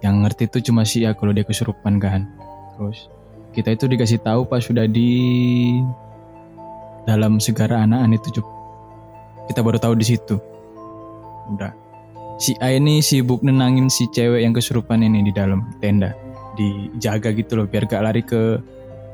Yang 0.00 0.16
ngerti 0.24 0.42
itu 0.48 0.58
cuma 0.72 0.82
si 0.88 1.04
A 1.04 1.12
kalau 1.12 1.36
dia 1.36 1.44
kesurupan 1.44 2.00
kan. 2.00 2.24
Terus 2.74 3.12
kita 3.52 3.76
itu 3.76 3.84
dikasih 3.84 4.20
tahu 4.24 4.48
pas 4.48 4.64
sudah 4.64 4.88
di 4.88 5.76
dalam 7.04 7.36
segara 7.36 7.84
anaan 7.84 8.16
itu. 8.16 8.32
Kita 9.48 9.60
baru 9.60 9.76
tahu 9.76 9.96
di 9.96 10.06
situ. 10.08 10.36
Udah. 11.52 11.72
Si 12.38 12.54
A 12.62 12.70
ini 12.70 13.02
sibuk 13.02 13.42
nenangin 13.42 13.90
si 13.90 14.06
cewek 14.08 14.46
yang 14.46 14.54
kesurupan 14.54 15.02
ini 15.02 15.26
di 15.26 15.32
dalam 15.34 15.74
tenda. 15.82 16.14
Dijaga 16.54 17.34
gitu 17.34 17.58
loh 17.58 17.66
biar 17.66 17.90
gak 17.90 18.02
lari 18.04 18.22
ke 18.22 18.62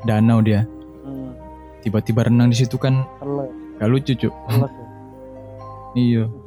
danau 0.05 0.39
dia. 0.45 0.63
Hmm. 1.03 1.33
Tiba-tiba 1.81 2.29
renang 2.29 2.53
di 2.53 2.57
situ 2.57 2.77
kan 2.77 3.01
gak 3.81 3.89
lucu 3.89 4.13
Cuk. 4.13 4.29
ya. 4.29 4.67
Iya. 5.95 6.44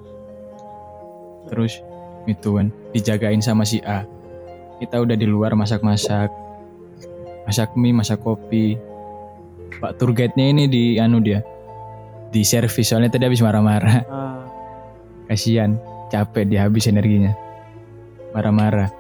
Terus 1.49 1.81
itu 2.29 2.61
kan 2.61 2.69
dijagain 2.93 3.41
sama 3.41 3.65
si 3.65 3.81
A. 3.83 4.05
Kita 4.79 5.01
udah 5.03 5.17
di 5.19 5.27
luar 5.27 5.57
masak-masak. 5.57 6.31
Masak 7.49 7.75
mie, 7.75 7.97
masak 7.97 8.21
kopi. 8.21 8.77
Pak 9.81 9.97
tour 9.97 10.13
guide-nya 10.13 10.53
ini 10.53 10.65
di 10.69 10.83
anu 11.01 11.19
dia. 11.25 11.41
Di 12.29 12.45
servis 12.45 12.93
soalnya 12.93 13.17
tadi 13.17 13.25
habis 13.25 13.41
marah-marah. 13.41 14.05
Ah, 14.07 14.45
Kasihan, 15.33 15.81
capek 16.13 16.45
dia 16.45 16.69
habis 16.69 16.85
energinya. 16.87 17.33
Marah-marah. 18.37 18.93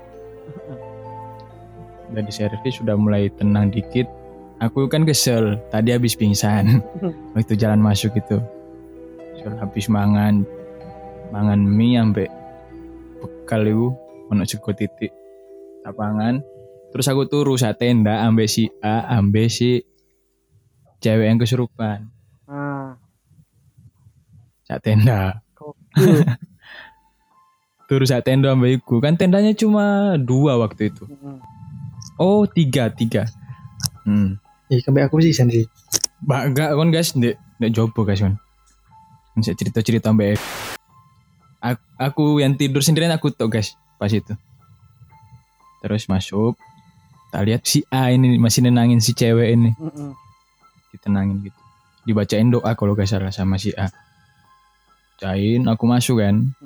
Udah 2.08 2.24
di 2.24 2.32
servis 2.32 2.80
sudah 2.80 2.96
mulai 2.96 3.28
tenang 3.36 3.68
dikit. 3.68 4.08
Aku 4.58 4.88
kan 4.88 5.04
kesel, 5.04 5.60
tadi 5.68 5.92
habis 5.92 6.16
pingsan. 6.16 6.80
Waktu 7.36 7.54
jalan 7.54 7.84
masuk 7.84 8.16
itu. 8.16 8.40
Habis 9.44 9.86
mangan 9.92 10.42
mangan 11.30 11.60
mie 11.60 12.00
ambek 12.00 12.28
bekal 13.48 13.64
itu 13.64 13.96
ono 14.28 14.44
sego 14.44 14.76
titik 14.76 15.08
tak 15.80 15.96
pangan 15.96 16.44
terus 16.92 17.08
aku 17.08 17.24
turu 17.24 17.56
saat 17.56 17.80
tenda 17.80 18.20
ambek 18.28 18.44
si 18.44 18.68
A 18.84 19.16
ambek 19.16 19.48
si 19.48 19.80
cewek 21.00 21.32
yang 21.32 21.40
kesurupan. 21.40 22.12
Ah, 22.44 23.00
saat 24.68 24.84
tenda 24.84 25.40
turu 27.88 28.04
saat 28.04 28.28
tenda 28.28 28.52
ambek 28.52 28.84
iku. 28.84 29.00
Kan 29.00 29.16
tendanya 29.16 29.56
cuma 29.56 30.20
dua 30.20 30.60
waktu 30.60 30.92
itu. 30.92 31.08
Heeh. 31.08 31.40
oh 32.20 32.44
tiga 32.44 32.92
tiga. 32.92 33.24
Hmm. 34.04 34.36
Ih, 34.68 34.84
sampai 34.84 35.08
aku 35.08 35.24
sih. 35.24 35.32
Mbak 36.20 36.42
enggak 36.52 36.70
kon 36.76 36.92
guys 36.92 37.16
ndek 37.16 37.40
ndek 37.56 37.72
jobo 37.72 38.04
guys 38.04 38.20
kon. 38.20 38.36
Bisa 39.40 39.56
cerita-cerita 39.56 40.12
mbak 40.12 40.36
aku, 41.74 41.84
aku 41.98 42.24
yang 42.40 42.56
tidur 42.56 42.80
sendirian 42.80 43.12
aku 43.12 43.32
tuh 43.32 43.50
guys 43.50 43.76
pas 43.98 44.10
itu. 44.10 44.32
Terus 45.82 46.06
masuk 46.10 46.58
tak 47.28 47.44
lihat 47.44 47.62
si 47.68 47.84
A 47.92 48.08
ini 48.08 48.40
masih 48.40 48.64
nenangin 48.64 49.02
si 49.02 49.12
cewek 49.12 49.54
ini. 49.54 49.70
Heeh. 49.76 50.12
ditenangin 50.88 51.44
gitu. 51.44 51.60
Dibacain 52.08 52.48
doa 52.48 52.72
kalau 52.72 52.96
gak 52.96 53.04
salah 53.04 53.28
sama 53.28 53.60
si 53.60 53.76
A. 53.76 53.92
Cain 55.20 55.68
aku 55.68 55.84
masuk 55.84 56.24
kan. 56.24 56.56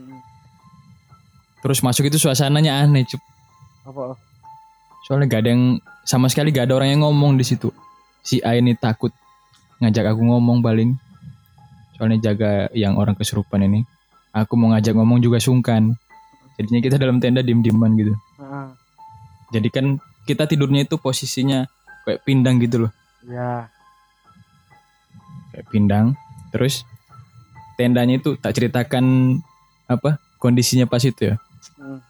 Terus 1.62 1.82
masuk 1.82 2.06
itu 2.06 2.22
suasananya 2.22 2.86
aneh 2.86 3.02
cup. 3.06 3.22
Apa? 3.82 4.14
soalnya 5.02 5.26
gak 5.26 5.42
ada 5.42 5.50
yang 5.50 5.64
sama 6.06 6.30
sekali 6.30 6.54
gak 6.54 6.70
ada 6.70 6.78
orang 6.78 6.94
yang 6.94 7.02
ngomong 7.02 7.34
di 7.34 7.42
situ. 7.42 7.74
Si 8.22 8.38
A 8.46 8.54
ini 8.54 8.78
takut 8.78 9.10
ngajak 9.82 10.14
aku 10.14 10.22
ngomong 10.22 10.62
paling. 10.62 10.94
Soalnya 11.98 12.32
jaga 12.32 12.70
yang 12.70 12.94
orang 12.94 13.18
kesurupan 13.18 13.66
ini 13.66 13.82
aku 14.32 14.52
mau 14.56 14.72
ngajak 14.72 14.96
ngomong 14.96 15.20
juga 15.20 15.38
sungkan. 15.38 15.96
Jadinya 16.56 16.80
kita 16.84 16.96
dalam 17.00 17.20
tenda 17.20 17.40
diem 17.40 17.64
dieman 17.64 17.96
gitu 17.96 18.12
jadi 19.52 19.68
kan 19.68 19.86
kita 20.24 20.48
tidurnya 20.48 20.88
itu 20.88 20.96
posisinya 20.96 21.68
kayak 22.08 22.24
pindang 22.24 22.56
gitu 22.58 22.88
loh. 22.88 22.92
Ya. 23.28 23.68
kayak 25.52 25.68
pindang. 25.68 26.16
Terus 26.48 26.88
tendanya 27.76 28.16
itu 28.16 28.40
tak 28.40 28.56
ceritakan 28.56 29.36
apa 29.84 30.16
kondisinya 30.40 30.88
pas 30.88 31.04
itu 31.04 31.36
ya? 31.36 31.36
Hmm. 31.76 32.00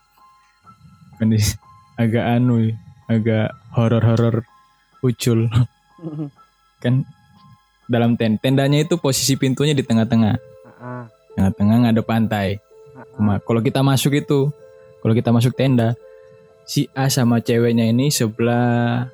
kondisi 1.19 1.59
agak 2.03 2.25
anu 2.25 2.71
agak 3.11 3.51
horor-horor 3.75 4.47
ucul. 5.03 5.51
Heeh. 5.51 6.29
kan 6.79 7.07
dalam 7.91 8.15
ten 8.15 8.39
tendanya 8.39 8.83
itu 8.83 8.99
posisi 8.99 9.35
pintunya 9.39 9.75
di 9.75 9.83
tengah-tengah 9.83 10.35
Tengah-tengah 11.35 11.77
ngadep 11.89 12.07
pantai. 12.07 12.61
Cuma 13.17 13.41
kalau 13.41 13.61
kita 13.65 13.81
masuk 13.81 14.17
itu 14.17 14.53
kalau 15.01 15.15
kita 15.17 15.35
masuk 15.35 15.57
tenda 15.57 15.99
si 16.63 16.87
A 16.95 17.11
sama 17.11 17.43
ceweknya 17.43 17.89
ini 17.89 18.13
sebelah 18.13 19.09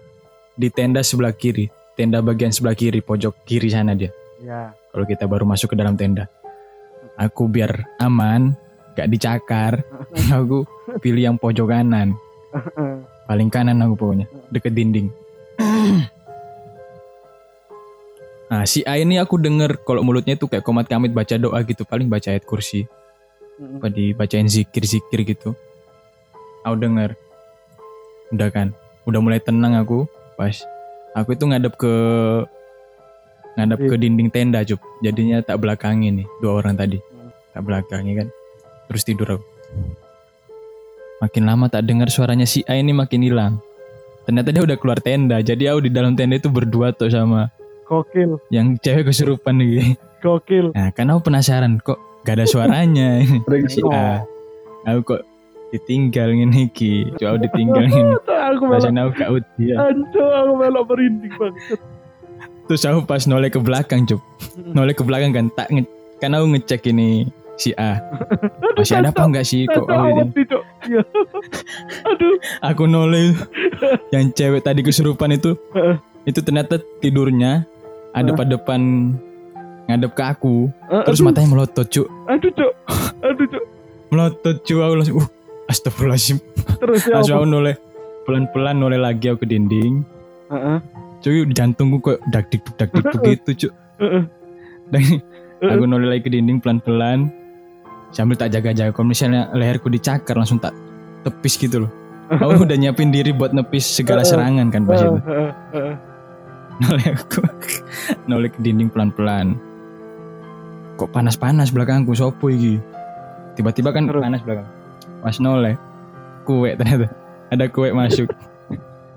di 0.58 0.68
tenda 0.68 1.00
sebelah 1.00 1.32
kiri. 1.32 1.70
Tenda 1.98 2.22
bagian 2.22 2.54
sebelah 2.54 2.78
kiri 2.78 3.02
pojok 3.02 3.42
kiri 3.46 3.70
sana 3.70 3.94
dia. 3.94 4.14
Ya. 4.38 4.70
kalau 4.94 5.02
kita 5.02 5.26
baru 5.26 5.42
masuk 5.42 5.74
ke 5.74 5.76
dalam 5.78 5.98
tenda. 5.98 6.30
Aku 7.18 7.50
biar 7.50 7.98
aman 7.98 8.54
gak 8.94 9.10
dicakar 9.10 9.82
aku 10.38 10.62
pilih 11.02 11.26
yang 11.30 11.36
pojok 11.38 11.74
kanan. 11.74 12.14
Paling 13.26 13.50
kanan 13.50 13.82
aku 13.82 13.94
pokoknya 13.98 14.26
deket 14.48 14.72
dinding 14.72 15.12
nah 18.48 18.64
si 18.64 18.80
A 18.88 18.96
ini 18.96 19.20
aku 19.20 19.36
denger 19.36 19.84
kalau 19.84 20.00
mulutnya 20.00 20.34
itu 20.34 20.48
kayak 20.48 20.64
komat 20.64 20.88
kamit 20.88 21.12
baca 21.12 21.36
doa 21.36 21.60
gitu 21.64 21.84
paling 21.84 22.08
baca 22.08 22.32
ayat 22.32 22.48
kursi. 22.48 22.88
Heeh. 23.58 23.82
apa 23.82 23.88
dibacain 23.90 24.46
zikir-zikir 24.46 25.26
gitu. 25.26 25.52
Aku 26.62 26.78
denger. 26.78 27.18
Udah 28.30 28.48
kan? 28.54 28.70
Udah 29.02 29.18
mulai 29.18 29.42
tenang 29.42 29.74
aku 29.74 30.06
pas. 30.38 30.62
Aku 31.18 31.34
itu 31.34 31.42
ngadep 31.42 31.74
ke 31.74 31.92
ngadep 33.58 33.80
ke 33.90 33.94
dinding 33.98 34.30
tenda 34.30 34.62
cup 34.62 34.78
jadinya 35.02 35.42
tak 35.42 35.58
belakangi 35.58 36.22
nih 36.22 36.26
dua 36.38 36.62
orang 36.62 36.78
tadi. 36.78 37.02
Tak 37.50 37.62
belakangi 37.66 38.12
kan? 38.22 38.28
Terus 38.86 39.02
tidur 39.02 39.28
aku. 39.40 39.46
Makin 41.18 41.42
lama 41.50 41.66
tak 41.66 41.82
dengar 41.82 42.06
suaranya 42.14 42.46
si 42.46 42.62
A 42.70 42.78
ini 42.78 42.94
makin 42.94 43.26
hilang. 43.26 43.58
Ternyata 44.22 44.54
dia 44.54 44.62
udah 44.62 44.76
keluar 44.78 45.02
tenda. 45.02 45.42
Jadi 45.42 45.66
aku 45.66 45.88
di 45.88 45.90
dalam 45.90 46.14
tenda 46.14 46.38
itu 46.38 46.46
berdua 46.46 46.94
tuh 46.94 47.10
sama 47.10 47.50
Gokil. 47.88 48.36
yang 48.52 48.76
cewek 48.78 49.08
kesurupan 49.08 49.58
nih 49.58 49.96
Gokil. 50.20 50.76
nah 50.76 50.92
karena 50.92 51.16
aku 51.16 51.26
penasaran 51.26 51.80
kok 51.80 51.96
gak 52.22 52.36
ada 52.36 52.44
suaranya 52.44 53.24
si 53.66 53.80
A 53.88 54.20
aku 54.84 55.16
kok 55.16 55.22
ditinggal 55.68 56.32
ngene 56.32 56.68
iki 56.68 57.08
coba 57.16 57.34
aku 57.34 57.38
ditinggal 57.44 57.84
ngene 57.84 58.12
Aku 58.48 58.64
melok. 58.64 58.80
rasanya 58.80 59.00
aku 59.04 59.12
gak 59.14 59.28
ya. 59.60 59.76
Anco, 59.76 60.24
aku 60.24 60.52
melok 60.56 60.84
merinding 60.88 61.34
banget. 61.36 61.76
terus 62.64 62.84
aku 62.84 63.00
pas 63.04 63.24
noleh 63.24 63.48
ke 63.48 63.60
belakang 63.60 64.04
cuk 64.04 64.20
noleh 64.62 64.92
ke 64.92 65.00
belakang 65.00 65.32
kan 65.32 65.46
tak 65.52 65.68
nge 65.68 65.84
kan 66.16 66.32
aku 66.32 66.46
ngecek 66.48 66.88
ini 66.88 67.28
si 67.56 67.72
A 67.74 68.00
masih 68.76 68.96
ada 68.96 69.10
apa 69.10 69.24
enggak 69.24 69.44
sih 69.44 69.64
kok 69.64 69.84
aku 69.84 70.32
Cok. 70.32 70.62
Iya. 70.86 71.02
Aduh. 72.06 72.36
aku 72.62 72.82
noleh 72.84 73.36
yang 74.14 74.32
cewek 74.32 74.60
tadi 74.60 74.80
kesurupan 74.80 75.32
itu 75.32 75.52
itu 76.24 76.40
ternyata 76.40 76.76
tidurnya 77.00 77.64
ada 78.12 78.30
pada 78.34 78.50
depan 78.56 78.80
ngadep 79.88 80.12
ke 80.12 80.22
aku. 80.22 80.68
Eh, 80.88 81.02
terus 81.08 81.20
aduh, 81.20 81.26
matanya 81.32 81.48
melotot 81.48 81.86
cuk. 81.88 82.08
Aduh, 82.28 82.50
Cok. 82.52 82.72
Aduh, 83.24 83.46
Cok. 83.48 83.64
melotot 84.08 84.56
cuk. 84.62 84.80
Aku 84.80 84.94
langsung 84.96 85.16
uh 85.20 85.28
astagfirullahaladzim. 85.68 86.38
Terus 86.80 87.00
ya 87.04 87.12
langsung 87.20 87.36
aku 87.40 87.46
noleh. 87.48 87.76
Pelan-pelan 88.24 88.76
noleh 88.76 89.00
lagi 89.00 89.32
aku 89.32 89.44
ke 89.44 89.46
dinding. 89.48 90.04
Heeh. 90.48 90.78
cuy 91.18 91.42
jantungku 91.50 91.98
kok 91.98 92.22
dak 92.30 92.46
dik 92.46 92.62
dak 92.78 92.94
dik 92.94 93.04
begitu 93.10 93.68
Heeh. 93.98 94.22
dan 94.86 95.02
aku 95.60 95.84
noleh 95.84 96.08
lagi 96.08 96.22
ke 96.24 96.30
dinding 96.32 96.60
pelan-pelan. 96.62 97.32
Sambil 98.08 98.40
tak 98.40 98.56
jaga-jaga 98.56 98.88
kalau 98.94 99.12
misalnya 99.12 99.52
leherku 99.52 99.92
dicakar 99.92 100.32
langsung 100.38 100.56
tak 100.56 100.72
tepis 101.26 101.60
gitu 101.60 101.84
loh. 101.84 101.92
Aku 102.28 102.64
udah 102.64 102.76
nyiapin 102.76 103.08
diri 103.08 103.32
buat 103.32 103.52
nepis 103.56 103.88
segala 103.88 104.20
serangan 104.24 104.68
kan 104.68 104.84
pas 104.84 105.00
itu. 105.00 105.16
Noleh 106.82 107.06
aku. 107.14 107.42
Noleh 108.30 108.50
ke 108.52 108.58
dinding 108.62 108.90
pelan-pelan. 108.90 109.58
Kok 110.98 111.10
panas-panas 111.14 111.70
belakangku 111.70 112.14
sopo 112.14 112.50
iki? 112.50 112.78
Tiba-tiba 113.54 113.90
kan 113.90 114.06
Terus? 114.06 114.22
panas 114.22 114.42
belakang. 114.42 114.68
Pas 115.22 115.36
noleh 115.42 115.74
kue 116.46 116.74
ternyata. 116.78 117.10
Ada 117.48 117.64
kue 117.70 117.90
masuk. 117.90 118.28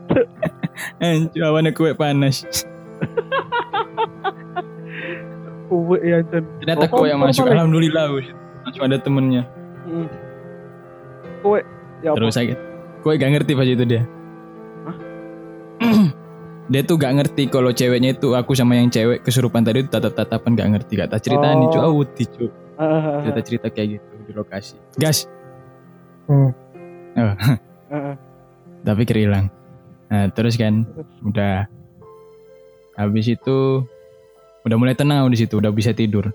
Anjir 1.03 1.41
awannya 1.45 1.71
kue 1.73 1.93
panas. 1.93 2.45
Uwe 5.71 5.97
ya 6.03 6.19
Jan. 6.27 6.43
ternyata 6.59 6.85
kue 6.91 7.07
yang 7.07 7.21
masuk. 7.23 7.47
alhamdulillah 7.47 8.11
langsung 8.67 8.83
ada 8.85 8.97
temennya. 8.99 9.43
Mm. 9.87 10.07
Kowe 11.41 11.59
ya 12.05 12.11
terus 12.13 12.35
sakit. 12.37 12.57
Kue 13.01 13.17
gak 13.17 13.33
ngerti 13.33 13.57
pas 13.57 13.65
itu 13.65 13.81
dia 13.81 14.05
dia 16.71 16.81
tuh 16.87 16.95
gak 16.95 17.11
ngerti 17.19 17.51
kalau 17.51 17.75
ceweknya 17.75 18.15
itu 18.15 18.31
aku 18.31 18.55
sama 18.55 18.79
yang 18.79 18.87
cewek 18.87 19.27
kesurupan 19.27 19.59
tadi 19.59 19.83
tatap-tatapan 19.83 20.55
gak 20.55 20.69
ngerti 20.71 20.91
gak 20.95 21.11
tak 21.11 21.21
cerita 21.27 21.51
nih 21.51 21.67
Oh. 21.67 21.71
cuy 21.75 21.81
awuti 21.83 22.23
cuy 22.31 22.47
Heeh, 22.81 23.01
heeh, 23.03 23.19
cerita-cerita 23.27 23.67
kayak 23.69 23.87
gitu 23.99 24.13
di 24.25 24.31
lokasi. 24.33 24.75
Gas. 24.97 25.27
Hmm. 26.25 26.49
Oh, 27.19 27.33
heeh. 27.91 28.15
tapi 28.81 29.03
hilang 29.03 29.51
nah 30.07 30.31
terus 30.31 30.55
kan 30.55 30.87
udah. 31.29 31.67
Habis 32.95 33.31
itu 33.31 33.83
udah 34.63 34.77
mulai 34.79 34.95
tenang 34.95 35.27
di 35.31 35.39
situ 35.39 35.59
udah 35.59 35.71
bisa 35.71 35.91
tidur. 35.91 36.31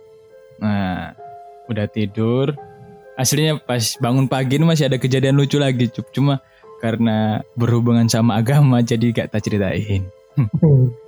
Nah 0.61 1.13
udah 1.69 1.87
tidur. 1.89 2.57
Aslinya 3.17 3.57
pas 3.61 3.97
bangun 4.01 4.29
pagi 4.29 4.61
ini 4.61 4.69
masih 4.69 4.89
ada 4.93 5.01
kejadian 5.01 5.37
lucu 5.37 5.57
lagi 5.57 5.89
cuma 6.13 6.45
karena 6.85 7.41
berhubungan 7.57 8.05
sama 8.09 8.37
agama 8.37 8.85
jadi 8.85 9.13
gak 9.13 9.33
tak 9.33 9.45
ceritain. 9.49 10.09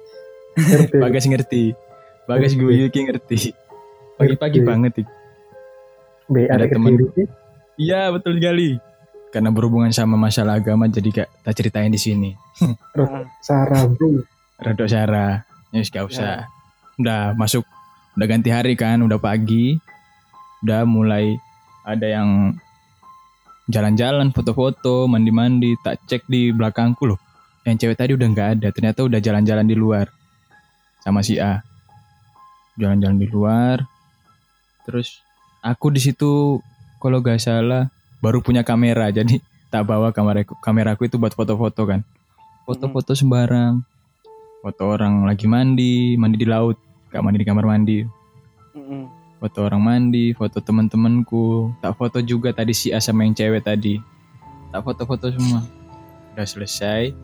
Ngerti. 0.58 0.98
Bagas 0.98 1.24
ngerti. 1.28 1.64
Bagas 2.26 2.52
gue 2.58 2.72
Yuki 2.74 3.00
ngerti. 3.06 3.54
Pagi-pagi 4.18 4.60
banget. 4.66 5.06
Be, 6.28 6.50
Ada 6.50 6.66
teman. 6.68 6.98
iya 7.78 8.10
betul 8.10 8.36
sekali. 8.36 8.76
Karena 9.30 9.54
berhubungan 9.54 9.92
sama 9.94 10.18
masalah 10.18 10.58
agama 10.58 10.90
jadi 10.90 11.24
gak 11.24 11.28
tak 11.46 11.54
ceritain 11.56 11.92
di 11.94 12.00
sini. 12.00 12.34
Sarah 13.46 13.86
bro. 13.86 14.24
Rado 14.58 14.84
Sarah. 14.90 15.46
Ya 15.70 15.80
gak 15.86 16.04
usah. 16.10 16.50
Udah 16.98 17.32
masuk. 17.38 17.62
Udah 18.18 18.26
ganti 18.26 18.50
hari 18.50 18.74
kan 18.74 18.98
udah 19.00 19.22
pagi. 19.22 19.78
Udah 20.66 20.82
mulai 20.82 21.38
ada 21.86 22.04
yang 22.04 22.58
jalan-jalan 23.70 24.34
foto-foto 24.34 25.06
mandi-mandi 25.06 25.76
tak 25.84 26.02
cek 26.08 26.24
di 26.26 26.50
belakangku 26.50 27.04
loh 27.04 27.20
yang 27.68 27.80
cewek 27.80 27.96
tadi 28.00 28.12
udah 28.16 28.28
nggak 28.28 28.48
ada 28.58 28.68
ternyata 28.72 29.04
udah 29.04 29.20
jalan-jalan 29.20 29.66
di 29.68 29.76
luar. 29.76 30.08
Sama 31.04 31.22
si 31.22 31.38
A. 31.38 31.62
Jalan-jalan 32.76 33.18
di 33.18 33.28
luar. 33.30 33.84
Terus 34.88 35.20
aku 35.60 35.92
di 35.92 36.00
situ 36.00 36.60
kalau 36.96 37.20
gak 37.20 37.42
salah 37.42 37.92
baru 38.24 38.40
punya 38.40 38.64
kamera. 38.64 39.12
Jadi 39.16 39.40
tak 39.68 39.84
bawa 39.84 40.10
kamera 40.10 40.44
kameraku 40.64 41.06
itu 41.06 41.20
buat 41.20 41.36
foto-foto 41.36 41.84
kan. 41.84 42.00
Foto-foto 42.64 43.12
sembarang. 43.12 43.84
Foto 44.64 44.82
orang 44.84 45.24
lagi 45.28 45.46
mandi 45.46 46.16
mandi 46.16 46.36
di 46.40 46.48
laut. 46.48 46.76
Gak 47.12 47.22
mandi 47.24 47.40
di 47.40 47.46
kamar 47.46 47.64
mandi. 47.64 47.98
Heeh. 48.76 49.04
foto 49.38 49.62
orang 49.62 49.78
mandi 49.78 50.34
foto 50.34 50.58
teman-temanku. 50.58 51.72
Tak 51.78 51.94
foto 51.94 52.18
juga 52.18 52.50
tadi 52.50 52.74
si 52.74 52.90
A 52.90 52.98
sama 52.98 53.22
yang 53.22 53.38
cewek 53.38 53.62
tadi. 53.62 54.02
Tak 54.74 54.82
foto-foto 54.82 55.30
semua. 55.30 55.62
Udah 56.34 56.46
selesai 56.46 57.14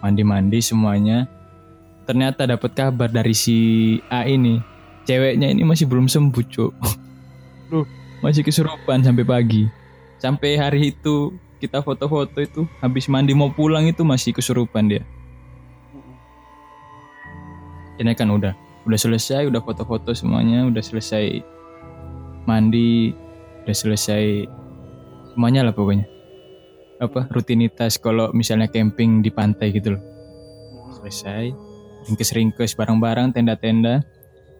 mandi-mandi 0.00 0.58
semuanya. 0.60 1.28
Ternyata 2.04 2.48
dapat 2.48 2.72
kabar 2.74 3.08
dari 3.08 3.36
si 3.36 3.58
A 4.10 4.26
ini. 4.26 4.58
Ceweknya 5.06 5.52
ini 5.52 5.62
masih 5.62 5.86
belum 5.86 6.10
sembuh 6.10 6.44
cuk. 6.50 6.72
Loh. 7.70 7.86
masih 8.20 8.44
kesurupan 8.44 9.00
sampai 9.00 9.24
pagi. 9.24 9.64
Sampai 10.20 10.58
hari 10.58 10.92
itu 10.92 11.32
kita 11.62 11.80
foto-foto 11.80 12.36
itu 12.40 12.68
habis 12.84 13.08
mandi 13.08 13.32
mau 13.32 13.48
pulang 13.48 13.88
itu 13.88 14.04
masih 14.04 14.36
kesurupan 14.36 14.90
dia. 14.90 15.04
Ini 17.96 18.12
kan 18.16 18.28
udah 18.28 18.52
udah 18.88 18.98
selesai 18.98 19.44
udah 19.44 19.60
foto-foto 19.60 20.16
semuanya 20.16 20.64
udah 20.64 20.80
selesai 20.80 21.44
mandi 22.48 23.12
udah 23.68 23.76
selesai 23.76 24.48
semuanya 25.32 25.68
lah 25.68 25.76
pokoknya 25.76 26.08
apa 27.00 27.26
rutinitas 27.28 27.96
kalau 27.96 28.28
misalnya 28.30 28.68
camping 28.68 29.18
di 29.18 29.32
pantai 29.32 29.72
gitu 29.72 29.96
loh 29.96 30.02
selesai 30.92 31.48
ringkes-ringkes 32.04 32.76
barang-barang 32.76 33.32
tenda-tenda 33.32 34.04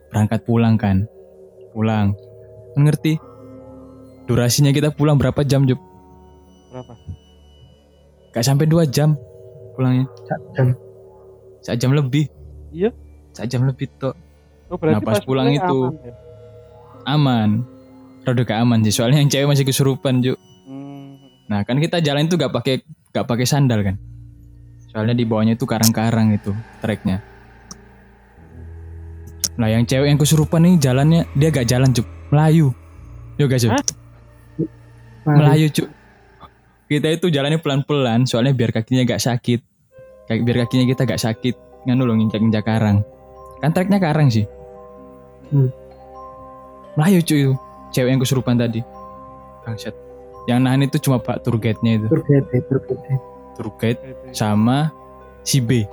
berangkat 0.09 0.41
pulang 0.41 0.75
kan 0.75 1.05
pulang 1.71 2.17
Kan 2.71 2.87
ngerti 2.87 3.19
durasinya 4.25 4.71
kita 4.71 4.89
pulang 4.89 5.19
berapa 5.19 5.43
jam 5.43 5.67
Jup? 5.67 5.75
Berapa? 6.71 6.95
gak 8.31 8.41
sampai 8.41 8.63
dua 8.63 8.87
jam 8.87 9.13
pulangnya 9.75 10.07
Jam. 10.55 10.67
satu 11.59 11.77
jam 11.77 11.91
lebih 11.91 12.25
Iya. 12.71 12.89
satu 13.31 13.47
jam 13.47 13.67
lebih 13.67 13.85
tok 13.99 14.15
Oh, 14.65 14.79
berarti 14.79 14.97
Nah, 14.97 15.05
pas 15.05 15.19
pulang 15.19 15.51
itu. 15.51 15.77
aman 15.83 15.99
ya? 16.01 16.13
aman 17.05 17.49
rada 18.23 18.41
gak 18.41 18.57
aman 18.57 18.79
sih 18.81 18.93
soalnya 18.93 19.19
yang 19.19 19.29
cewek 19.29 19.51
masih 19.51 19.65
kesurupan 19.67 20.23
Juk. 20.23 20.39
Nah 21.61 21.69
kan 21.69 21.77
kita 21.77 22.01
jalan 22.01 22.25
itu 22.25 22.41
gak 22.41 22.49
pakai 22.49 22.81
gak 23.13 23.29
pakai 23.29 23.45
sandal 23.45 23.85
kan. 23.85 24.01
Soalnya 24.89 25.13
di 25.13 25.29
bawahnya 25.29 25.53
itu 25.53 25.69
karang-karang 25.69 26.33
itu 26.33 26.57
treknya. 26.81 27.21
Nah 29.61 29.69
yang 29.69 29.85
cewek 29.85 30.09
yang 30.09 30.17
kesurupan 30.17 30.65
nih 30.65 30.81
jalannya 30.81 31.29
dia 31.37 31.53
gak 31.53 31.69
jalan 31.69 31.93
cuk, 31.93 32.09
melayu. 32.33 32.73
Yo 33.37 33.45
guys, 33.45 33.61
Cuk. 33.69 33.77
Melayu 35.21 35.69
cuk. 35.69 35.85
Kita 36.89 37.13
itu 37.13 37.29
jalannya 37.29 37.61
pelan-pelan 37.61 38.25
soalnya 38.25 38.57
biar 38.57 38.73
kakinya 38.73 39.05
gak 39.05 39.21
sakit. 39.21 39.61
Kayak 40.25 40.41
biar 40.41 40.57
kakinya 40.65 40.89
kita 40.89 41.05
gak 41.05 41.21
sakit. 41.21 41.85
Nganu 41.85 42.09
loh 42.09 42.17
nginjak-nginjak 42.17 42.65
karang. 42.65 43.05
Kan 43.61 43.69
treknya 43.69 44.01
karang 44.01 44.33
sih. 44.33 44.49
Hmm. 45.53 45.69
Melayu 46.97 47.21
cuy 47.21 47.45
itu. 47.45 47.53
Cewek 47.93 48.17
yang 48.17 48.21
kesurupan 48.25 48.57
tadi. 48.57 48.81
Bangsat. 49.61 50.00
Yang 50.49 50.59
nahan 50.65 50.81
itu 50.85 50.97
cuma 50.97 51.17
Pak 51.21 51.45
tour 51.45 51.61
guide-nya 51.61 52.01
itu. 52.01 52.07
Turgete, 52.09 52.57
turgete. 52.65 53.13
Tour 53.57 53.69
guide 53.77 54.01
sama 54.33 54.89
si 55.45 55.61
B. 55.61 55.85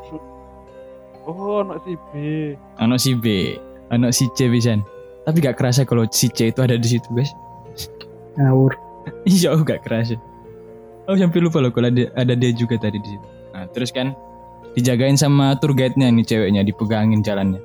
Oh, 1.28 1.60
anak 1.60 1.84
si 1.84 1.92
B. 2.08 2.12
Ano 2.80 2.94
si 2.96 3.12
B, 3.12 3.26
ano 3.92 4.08
si 4.08 4.24
C 4.32 4.48
pisan. 4.48 4.80
Tapi 5.28 5.44
gak 5.44 5.60
kerasa 5.60 5.84
kalau 5.84 6.08
si 6.08 6.32
C 6.32 6.48
itu 6.48 6.64
ada 6.64 6.80
di 6.80 6.88
situ, 6.88 7.04
guys. 7.12 7.32
Ngawur. 8.40 8.72
Iya, 9.24 9.56
aku 9.56 9.64
gak 9.64 9.88
kerasa. 9.88 10.20
Aku 11.08 11.16
sampai 11.16 11.40
lupa 11.40 11.64
loh 11.64 11.72
kalau 11.72 11.88
ada, 11.88 12.12
ada 12.12 12.36
dia 12.36 12.52
juga 12.52 12.76
tadi 12.76 13.00
di 13.00 13.16
situ. 13.16 13.26
Nah, 13.56 13.64
terus 13.72 13.88
kan 13.88 14.12
dijagain 14.76 15.16
sama 15.16 15.56
tour 15.56 15.72
guide-nya 15.72 16.12
nih 16.12 16.24
ceweknya, 16.28 16.60
dipegangin 16.60 17.24
jalannya. 17.24 17.60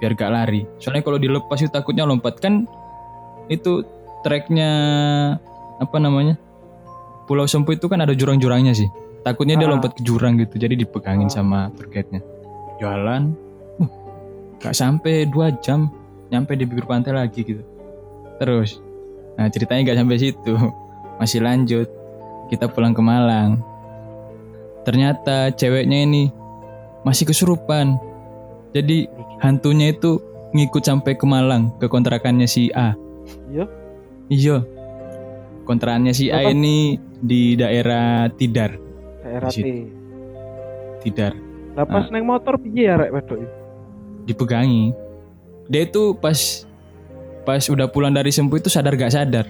Biar 0.00 0.12
gak 0.12 0.32
lari. 0.32 0.68
Soalnya 0.76 1.00
kalau 1.00 1.16
dilepas 1.16 1.56
itu 1.60 1.72
takutnya 1.72 2.04
lompat 2.04 2.36
kan 2.40 2.68
itu 3.48 3.84
treknya 4.24 4.72
apa 5.78 5.96
namanya? 5.98 6.38
Pulau 7.24 7.48
Sempu 7.48 7.72
itu 7.72 7.88
kan 7.88 8.04
ada 8.04 8.12
jurang-jurangnya 8.12 8.76
sih. 8.76 8.88
Takutnya 9.24 9.56
dia 9.56 9.64
Ah. 9.64 9.72
lompat 9.72 9.96
ke 9.96 10.04
jurang 10.04 10.36
gitu, 10.36 10.60
jadi 10.60 10.76
dipegangin 10.76 11.32
Ah. 11.32 11.34
sama 11.34 11.58
tour 11.72 11.88
guide-nya. 11.88 12.20
Jalan, 12.76 13.32
uh, 13.80 13.88
gak 14.60 14.76
sampai 14.76 15.24
dua 15.24 15.48
jam 15.64 15.88
nyampe 16.28 16.52
di 16.52 16.68
bibir 16.68 16.84
pantai 16.84 17.16
lagi 17.16 17.40
gitu. 17.40 17.64
Terus, 18.36 18.82
nah 19.38 19.48
ceritanya 19.48 19.88
gak 19.88 19.98
sampai 20.04 20.16
situ, 20.20 20.52
masih 21.20 21.40
lanjut. 21.40 21.88
Kita 22.52 22.68
pulang 22.68 22.92
ke 22.92 23.00
Malang. 23.00 23.64
Ternyata 24.84 25.48
ceweknya 25.56 26.04
ini 26.04 26.28
masih 27.00 27.24
kesurupan. 27.24 27.96
Jadi 28.76 29.08
hantunya 29.40 29.96
itu 29.96 30.20
ngikut 30.52 30.84
sampai 30.84 31.16
ke 31.16 31.24
Malang 31.24 31.72
ke 31.80 31.88
kontrakannya 31.88 32.44
si 32.44 32.68
A. 32.76 32.92
Iya. 33.48 33.64
Iya. 34.28 34.56
Kontrakannya 35.64 36.12
si 36.12 36.28
A 36.28 36.44
ini 36.44 37.00
di 37.24 37.56
daerah 37.56 38.28
Tidar, 38.28 38.76
Daerah 39.24 39.48
T. 39.48 39.64
Tidar. 41.00 41.32
Lah 41.74 41.88
pas 41.88 42.06
neng 42.12 42.28
motor 42.28 42.60
piye 42.60 42.86
ya 42.86 43.00
rek 43.00 43.10
wedok 43.10 43.38
iki? 43.40 43.64
dipegangi. 44.24 44.92
Dia 45.68 45.88
itu 45.88 46.16
pas 46.16 46.36
pas 47.44 47.60
udah 47.68 47.88
pulang 47.88 48.12
dari 48.12 48.32
sempuh 48.32 48.60
itu 48.60 48.72
sadar 48.72 48.96
gak 48.96 49.12
sadar. 49.12 49.46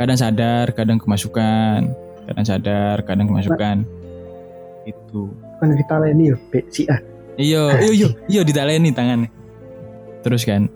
Kadang 0.00 0.16
sadar, 0.16 0.72
kadang 0.72 0.96
kemasukan, 0.96 1.92
kadang 2.24 2.46
sadar, 2.46 2.96
kadang 3.04 3.28
kemasukan. 3.28 3.84
itu 4.88 5.28
Kan 5.60 5.76
ya, 5.76 6.36
B, 6.48 6.52
si 6.72 6.88
A. 6.88 6.96
Iyo, 7.36 7.68
iyo, 7.84 7.92
iyo, 7.92 8.08
iyo 8.32 8.40
ditaleni 8.48 8.96
tangannya. 8.96 9.28
Terus 10.24 10.48
kan, 10.48 10.72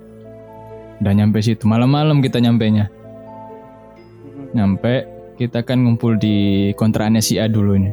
udah 1.00 1.12
nyampe 1.16 1.40
situ 1.40 1.64
malam-malam 1.64 2.20
kita 2.20 2.36
nyampe 2.36 2.68
nya. 2.68 2.92
Nyampe, 4.54 5.10
kita 5.34 5.66
kan 5.66 5.82
ngumpul 5.82 6.14
di 6.14 6.70
kontrakannya 6.78 7.18
si 7.18 7.42
A 7.42 7.50
dulu 7.50 7.74
ini. 7.74 7.90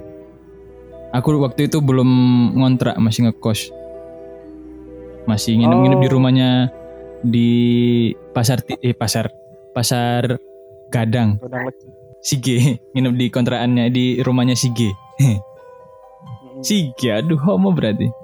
Aku 1.12 1.36
waktu 1.42 1.68
itu 1.68 1.82
belum 1.82 2.08
ngontrak, 2.56 2.96
masih 3.02 3.28
ngekos. 3.28 3.74
Masih 5.26 5.58
nginep-nginep 5.60 6.00
di 6.00 6.08
Oh. 6.08 6.14
rumahnya 6.16 6.50
di 7.22 7.50
pasar 8.32 8.62
eh 8.82 8.94
pasar 8.94 9.30
pasar 9.74 10.38
Gadang. 10.92 11.40
Sige, 12.22 12.78
nginep 12.94 13.14
di 13.18 13.26
kontrakannya 13.34 13.90
di 13.90 14.22
rumahnya 14.22 14.54
Sige. 14.54 14.94
Sige, 16.62 17.10
aduh 17.10 17.42
homo 17.42 17.74
berarti. 17.74 18.06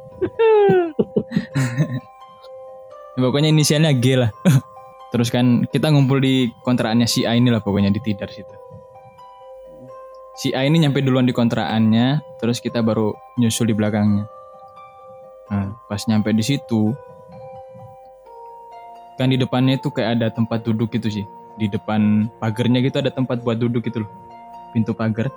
pokoknya 3.17 3.49
inisialnya 3.49 3.97
G 3.97 4.13
lah. 4.13 4.29
Terus 5.07 5.31
kan 5.31 5.63
kita 5.71 5.87
ngumpul 5.87 6.19
di 6.19 6.51
kontrakannya 6.67 7.07
si 7.07 7.23
A 7.23 7.35
ini 7.35 7.47
lah 7.47 7.63
pokoknya 7.63 7.91
di 7.91 8.03
Tidar 8.03 8.27
situ. 8.27 8.55
Si 10.37 10.53
A 10.53 10.67
ini 10.67 10.83
nyampe 10.83 11.01
duluan 11.01 11.25
di 11.25 11.33
kontrakannya, 11.33 12.21
terus 12.37 12.61
kita 12.61 12.85
baru 12.85 13.15
nyusul 13.41 13.71
di 13.71 13.75
belakangnya. 13.75 14.29
Nah, 15.47 15.73
pas 15.89 16.03
nyampe 16.05 16.29
di 16.35 16.43
situ, 16.45 16.93
kan 19.17 19.33
di 19.33 19.39
depannya 19.39 19.81
itu 19.81 19.89
kayak 19.89 20.21
ada 20.21 20.27
tempat 20.29 20.61
duduk 20.61 20.93
gitu 20.93 21.09
sih. 21.09 21.25
Di 21.57 21.65
depan 21.65 22.29
pagarnya 22.37 22.85
gitu 22.85 23.01
ada 23.01 23.09
tempat 23.09 23.41
buat 23.41 23.57
duduk 23.57 23.81
gitu 23.87 24.05
loh. 24.05 24.11
Pintu 24.75 24.93
pagar. 24.93 25.31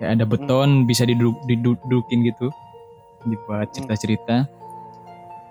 Kayak 0.00 0.16
ada 0.16 0.24
beton 0.24 0.88
bisa 0.88 1.04
diduduk, 1.04 1.36
didudukin 1.44 2.24
gitu. 2.24 2.48
Dibuat 3.26 3.74
cerita-cerita. 3.76 4.48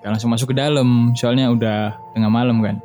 Gak 0.01 0.09
langsung 0.09 0.33
masuk 0.33 0.53
ke 0.53 0.57
dalam, 0.57 1.13
soalnya 1.13 1.53
udah 1.53 2.01
tengah 2.17 2.31
malam 2.33 2.65
kan. 2.65 2.81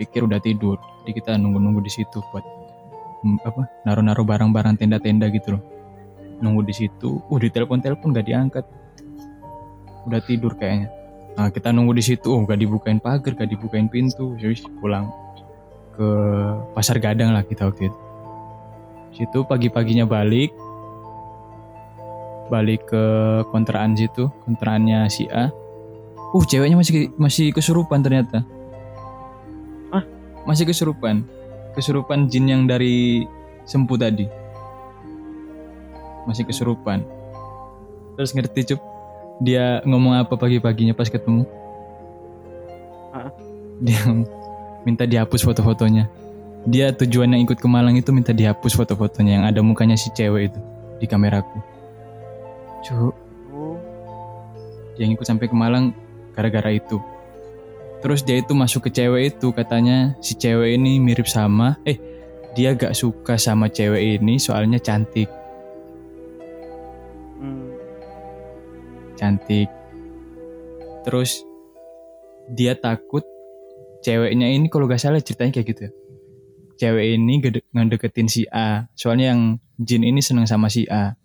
Pikir 0.00 0.24
udah 0.24 0.40
tidur. 0.40 0.80
Jadi 1.04 1.20
kita 1.20 1.36
nunggu-nunggu 1.36 1.84
di 1.84 1.92
situ 1.92 2.24
buat 2.32 2.40
mm, 3.20 3.44
apa? 3.44 3.68
Naruh-naruh 3.84 4.24
barang-barang 4.24 4.80
tenda-tenda 4.80 5.28
gitu 5.28 5.60
loh. 5.60 5.62
Nunggu 6.40 6.64
di 6.64 6.72
situ. 6.72 7.20
Uh, 7.28 7.36
di 7.36 7.52
telepon-telepon 7.52 8.16
gak 8.16 8.24
diangkat. 8.24 8.64
Udah 10.08 10.24
tidur 10.24 10.56
kayaknya. 10.56 10.88
Nah, 11.36 11.52
kita 11.52 11.68
nunggu 11.68 11.92
di 11.92 12.00
situ. 12.00 12.32
Oh, 12.32 12.48
gak 12.48 12.64
dibukain 12.64 12.96
pagar, 12.96 13.36
gak 13.36 13.52
dibukain 13.52 13.92
pintu. 13.92 14.40
Jadi 14.40 14.64
pulang 14.80 15.12
ke 15.92 16.08
pasar 16.72 16.96
Gadang 16.96 17.36
lah 17.36 17.44
kita 17.44 17.68
waktu 17.68 17.92
itu. 17.92 17.98
Situ 19.20 19.44
pagi-paginya 19.44 20.08
balik. 20.08 20.48
Balik 22.48 22.88
ke 22.88 23.04
kontrakan 23.52 23.94
situ, 23.94 24.32
kontrakannya 24.48 25.12
si 25.12 25.28
A. 25.28 25.52
Uh, 26.32 26.44
ceweknya 26.48 26.80
masih 26.80 27.12
masih 27.20 27.52
kesurupan 27.52 28.00
ternyata. 28.00 28.48
Masih 30.44 30.64
kesurupan. 30.68 31.24
Kesurupan 31.76 32.26
jin 32.26 32.50
yang 32.50 32.62
dari 32.66 33.24
sempu 33.64 33.94
tadi. 33.94 34.26
Masih 36.26 36.44
kesurupan. 36.44 37.04
Terus 38.16 38.36
ngerti 38.36 38.74
cup 38.74 38.80
dia 39.40 39.80
ngomong 39.88 40.20
apa 40.20 40.36
pagi-paginya 40.36 40.92
pas 40.92 41.08
ketemu? 41.08 41.48
Hah? 43.16 43.32
Dia 43.80 44.00
minta 44.84 45.08
dihapus 45.08 45.40
foto-fotonya. 45.40 46.12
Dia 46.68 46.92
tujuannya 46.92 47.40
ikut 47.40 47.56
ke 47.56 47.68
Malang 47.68 47.96
itu 47.96 48.12
minta 48.12 48.36
dihapus 48.36 48.76
foto-fotonya 48.76 49.32
yang 49.40 49.44
ada 49.48 49.64
mukanya 49.64 49.96
si 49.96 50.12
cewek 50.12 50.52
itu 50.52 50.60
di 51.00 51.08
kameraku. 51.08 51.56
Cuk, 52.84 53.16
Oh. 53.50 53.76
yang 55.00 55.10
ikut 55.16 55.24
sampai 55.24 55.48
ke 55.48 55.56
Malang 55.56 55.96
gara-gara 56.36 56.70
itu. 56.70 57.00
Terus 58.00 58.24
dia 58.24 58.40
itu 58.40 58.56
masuk 58.56 58.88
ke 58.88 58.96
cewek 58.96 59.36
itu 59.36 59.52
katanya 59.52 60.16
si 60.24 60.32
cewek 60.32 60.80
ini 60.80 60.96
mirip 60.96 61.28
sama 61.28 61.76
eh 61.84 62.00
dia 62.56 62.72
gak 62.72 62.96
suka 62.96 63.36
sama 63.36 63.68
cewek 63.68 64.18
ini 64.18 64.40
soalnya 64.40 64.80
cantik 64.80 65.28
Hmm. 67.40 67.72
cantik. 69.16 69.68
Terus 71.04 71.40
dia 72.52 72.76
takut 72.76 73.24
ceweknya 74.00 74.52
ini 74.52 74.68
kalau 74.68 74.84
gak 74.84 75.00
salah 75.00 75.24
ceritanya 75.24 75.52
kayak 75.52 75.68
gitu 75.72 75.80
ya. 75.88 75.92
Cewek 76.76 77.16
ini 77.16 77.40
gede- 77.40 77.64
ngedeketin 77.72 78.28
si 78.28 78.44
A. 78.48 78.88
Soalnya 78.92 79.32
yang 79.32 79.42
Jin 79.76 80.04
ini 80.04 80.20
seneng 80.20 80.44
sama 80.44 80.68
si 80.68 80.84
A. 80.84 81.16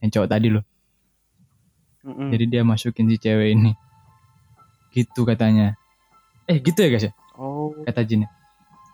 Yang 0.00 0.16
cowok 0.16 0.28
tadi 0.32 0.48
loh. 0.48 0.64
Mm-mm. 2.04 2.32
Jadi 2.32 2.44
dia 2.48 2.64
masukin 2.64 3.08
si 3.08 3.16
cewek 3.16 3.52
ini. 3.52 3.72
Gitu 4.92 5.28
katanya. 5.28 5.76
Eh 6.44 6.60
gitu 6.60 6.78
ya 6.80 6.88
guys 6.92 7.04
ya? 7.08 7.12
Oh. 7.40 7.72
Kata 7.88 8.04
Jin. 8.04 8.28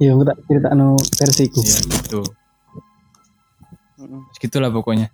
Ya, 0.01 0.17
aku 0.17 0.25
tak 0.25 0.39
cerita 0.49 0.73
no 0.73 0.97
versiku. 0.97 1.61
Iya 1.61 1.79
gitu. 1.85 2.21
Segitulah 4.33 4.73
pokoknya. 4.73 5.13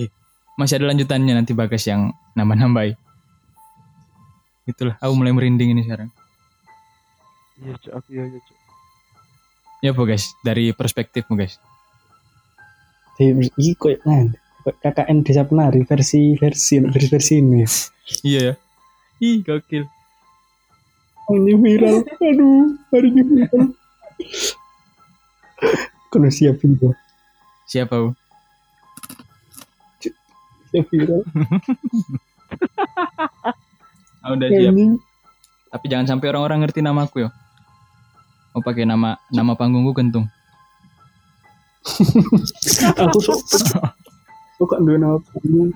Eh, 0.00 0.08
Masih 0.56 0.80
ada 0.80 0.88
lanjutannya 0.88 1.36
nanti 1.36 1.52
bagas 1.52 1.84
yang 1.84 2.16
nambah-nambahin. 2.32 2.96
Itulah, 4.66 4.98
aku 4.98 5.12
mulai 5.14 5.30
merinding 5.30 5.76
ini 5.76 5.86
sekarang. 5.86 6.10
Iya, 7.62 7.72
Cuk. 7.78 7.92
Aku 8.00 8.08
iya, 8.10 8.24
iya, 8.26 8.40
Cuk. 8.40 8.56
Ya 9.84 9.90
apa 9.92 10.02
guys, 10.08 10.32
dari 10.40 10.72
perspektifmu 10.72 11.36
guys. 11.36 11.60
Koyo 13.16 13.96
nang 14.04 14.36
koyo 14.64 14.76
KKN 14.82 15.22
Desa 15.22 15.46
Penari 15.46 15.86
versi 15.86 16.34
versi 16.36 16.80
versi 16.82 17.08
versi 17.12 17.34
ini. 17.38 17.62
Iya 18.26 18.40
ya. 18.40 18.54
Ih, 19.22 19.40
gokil. 19.44 19.88
Ini 21.26 21.52
viral. 21.58 21.96
Aduh, 22.06 22.78
hari 22.94 23.08
ini 23.10 23.22
viral. 23.26 23.64
Kalau 26.06 26.30
siap 26.30 26.62
itu, 26.62 26.94
Siapa? 27.66 27.98
Bu? 27.98 28.10
siap 30.70 30.86
viral. 30.92 31.22
Ah, 34.22 34.34
udah 34.34 34.48
siap. 34.50 34.70
Ini 34.74 34.98
Tapi 35.70 35.84
jangan 35.90 36.06
sampai 36.06 36.26
orang-orang 36.30 36.62
ngerti 36.62 36.80
namaku 36.82 37.26
ya. 37.26 37.30
Oh 38.56 38.62
pakai 38.64 38.86
nama 38.88 39.18
nama 39.28 39.52
panggungku 39.58 39.92
kentung. 39.92 40.24
aku 42.96 43.18
sok 43.22 44.66
kan 44.66 44.80
dua 44.82 44.96
nama 44.96 45.18
kamu. 45.20 45.70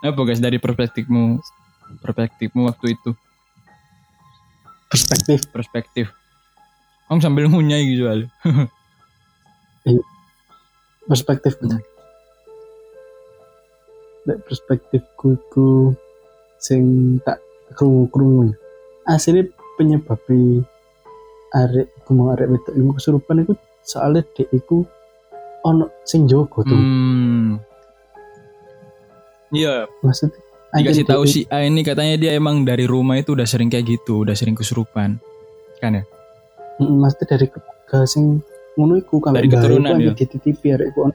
Apa 0.00 0.20
guys 0.26 0.42
dari 0.42 0.58
perspektifmu 0.58 1.38
perspektifmu 2.02 2.66
waktu 2.66 2.98
itu 2.98 3.14
perspektif 4.90 5.46
perspektif. 5.54 6.06
Om 7.06 7.22
sambil 7.22 7.46
ngunyai 7.46 7.86
gitu 7.86 8.06
soalnya. 8.06 8.28
perspektif 11.10 11.58
Hmm. 11.58 11.80
Perspektifku 14.26 15.40
iku 15.40 15.96
sing 16.60 17.16
tak 17.24 17.40
krungu-krungu. 17.74 18.54
Asline 19.08 19.50
penyebabnya 19.74 20.62
arek 21.50 21.88
iku 21.98 22.10
mau 22.14 22.30
arek 22.36 22.46
wedok 22.46 22.74
iku 22.78 22.90
kesurupan 22.94 23.42
iku 23.42 23.52
soalnya 23.82 24.22
dek 24.36 24.52
iku 24.54 24.86
ono 25.66 25.90
sing 26.06 26.30
jogo 26.30 26.62
tuh. 26.62 26.78
Hmm. 26.78 27.58
Iya, 29.50 29.90
Maksudnya 30.06 30.49
dikasih 30.72 31.02
tahu 31.02 31.22
si 31.26 31.40
A 31.50 31.66
ini 31.66 31.82
katanya 31.82 32.14
dia 32.14 32.32
emang 32.32 32.62
dari 32.62 32.86
rumah 32.86 33.18
itu 33.18 33.34
udah 33.34 33.42
sering 33.44 33.66
kayak 33.66 33.98
gitu, 33.98 34.22
udah 34.22 34.38
sering 34.38 34.54
kesurupan. 34.54 35.18
Kan 35.82 35.98
ya? 35.98 36.04
Maksudnya 36.78 37.36
dari 37.36 37.46
keluarga 37.50 37.98
sing 38.06 38.38
ngono 38.78 38.94
iku 38.96 39.18
kalau 39.18 39.36
Dari 39.36 39.50
keturunan, 39.50 39.98
ya? 39.98 40.14
dititipi 40.14 40.66
arek 40.72 40.94
iku 40.94 41.10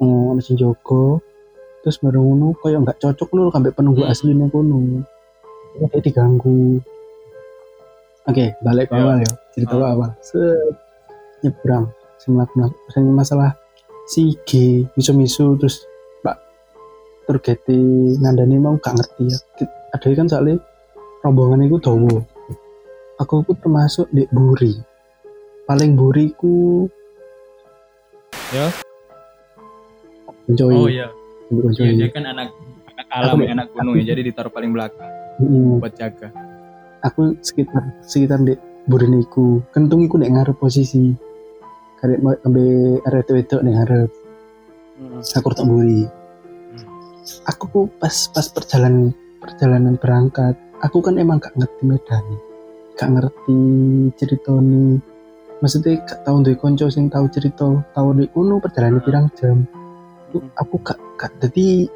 ono 0.00 0.40
sing 0.40 0.56
jogo. 0.56 1.20
Terus 1.80 2.00
baru 2.00 2.20
ngono 2.20 2.56
koyo 2.56 2.80
nggak 2.80 2.96
cocok 2.98 3.28
ngono 3.32 3.48
sampai 3.48 3.72
penunggu 3.72 4.02
Hmm. 4.04 4.12
aslinya 4.12 4.46
kono. 4.48 5.04
Dia 5.80 6.00
diganggu. 6.00 6.80
Oke, 8.24 8.56
balik 8.60 8.88
ke 8.88 8.96
Ya. 8.96 9.02
awal 9.04 9.16
ya. 9.20 9.32
Cerita 9.52 9.74
Ah. 9.76 9.92
awal. 9.92 10.10
Set 10.24 10.76
nyebrang 11.44 11.92
sing 12.16 12.32
masalah 13.12 13.52
si 14.08 14.32
G 14.48 14.84
misu-misu 14.96 15.60
terus 15.60 15.84
Pak 17.24 17.40
Turgeti 17.40 17.80
ngandani 18.20 18.60
mau 18.60 18.76
gak 18.76 19.00
ngerti 19.00 19.32
ya. 19.32 19.38
Ada 19.96 20.12
kan 20.12 20.28
soalnya 20.28 20.60
rombongan 21.24 21.64
itu 21.64 21.80
dawa. 21.80 22.20
Aku 23.16 23.40
pun 23.40 23.56
termasuk 23.56 24.12
di 24.12 24.28
buri. 24.28 24.76
Paling 25.64 25.96
buri 25.96 26.36
ku 26.36 26.84
Ya. 28.52 28.68
Mencoi. 30.44 30.76
Oh 30.76 30.84
iya. 30.84 31.08
mencoi. 31.48 31.80
Iya, 31.80 31.92
dia 31.96 32.08
kan 32.12 32.28
anak 32.28 32.52
anak 32.92 33.06
alam, 33.08 33.36
Aku- 33.40 33.40
ya, 33.40 33.50
anak 33.56 33.66
gunung 33.72 33.94
ya, 33.96 34.04
jadi 34.04 34.20
ditaruh 34.22 34.52
paling 34.52 34.70
belakang 34.70 35.08
Mm, 35.40 35.80
buat 35.80 35.96
jaga. 35.96 36.28
aku 37.00 37.40
sekitar 37.40 38.04
sekitar 38.04 38.38
di 38.38 38.52
buri 38.84 39.08
niku. 39.08 39.64
Kentung 39.72 40.04
iku 40.04 40.20
nek 40.20 40.28
ngarep 40.28 40.56
posisi 40.60 41.08
mau 42.20 42.36
ambil 42.44 43.00
arek 43.00 43.32
wedok 43.32 43.64
nih 43.64 43.80
arek 43.80 44.12
Hmm. 45.00 45.24
aku 45.24 45.48
tak 45.50 45.64
buri 45.64 46.04
aku 47.44 47.64
ku 47.68 47.80
pas 47.96 48.14
pas 48.30 48.46
perjalanan 48.48 49.12
perjalanan 49.40 49.96
berangkat 49.96 50.56
aku 50.80 51.00
kan 51.00 51.16
emang 51.16 51.40
gak 51.40 51.56
ngerti 51.56 51.82
medan 51.84 52.24
gak 52.94 53.10
ngerti 53.10 53.58
cerita 54.16 54.52
nih 54.54 55.00
maksudnya 55.58 56.00
gak 56.04 56.20
tahu 56.24 56.44
dari 56.44 56.56
konco 56.56 56.86
sing 56.92 57.08
tahu 57.08 57.26
cerita 57.32 57.68
tahu 57.96 58.08
di 58.16 58.24
uno 58.36 58.60
perjalanan 58.60 59.00
pirang 59.00 59.26
jam. 59.38 59.64
Aku- 60.34 60.50
aku 60.58 60.74
gak 60.84 60.98
gak 61.16 61.32
jadi 61.40 61.88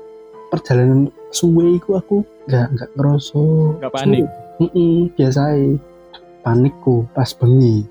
perjalanan 0.49 1.13
suwe 1.29 1.77
iku 1.77 2.01
aku 2.01 2.25
gak 2.49 2.73
gak 2.73 2.91
ngerasa 2.97 3.43
Gak 3.85 3.93
panik? 3.93 4.25
Heeh, 4.59 5.13
biasa 5.13 5.41
ae. 5.53 5.77
panikku 6.39 7.05
pas 7.13 7.29
bengi. 7.37 7.85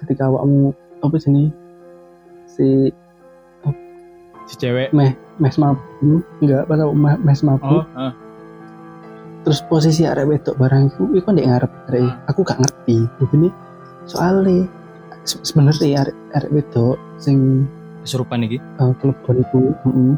Ketika 0.00 0.32
awakmu 0.32 0.72
apa 1.04 1.16
sini 1.20 1.52
si 2.48 2.88
Si 4.48 4.54
cewek. 4.56 4.96
meh 4.96 5.12
mes 5.38 5.56
mabuk 5.56 6.22
enggak 6.38 6.62
pas 6.64 6.78
aku 6.78 6.94
mes 6.96 7.40
Oh, 7.40 7.46
mabuk 7.46 7.84
ah. 7.94 8.12
terus 9.42 9.60
posisi 9.64 10.02
arek 10.02 10.26
wedok 10.26 10.54
barang 10.54 10.82
iku 10.88 11.02
iku 11.14 11.28
ndek 11.30 11.46
ngarep 11.46 11.72
arek 11.88 12.10
aku 12.26 12.40
gak 12.42 12.58
ngerti 12.58 12.96
begini 13.16 13.48
soalnya 14.04 14.66
se- 15.22 15.40
sebenarnya 15.42 16.02
arek 16.02 16.16
arek 16.34 16.50
wedok 16.52 16.96
sing 17.16 17.64
kesurupan 18.00 18.42
iki. 18.42 18.58
uh, 18.76 18.92
kelebon 18.96 19.36
iku 19.40 19.58
heeh 19.82 20.14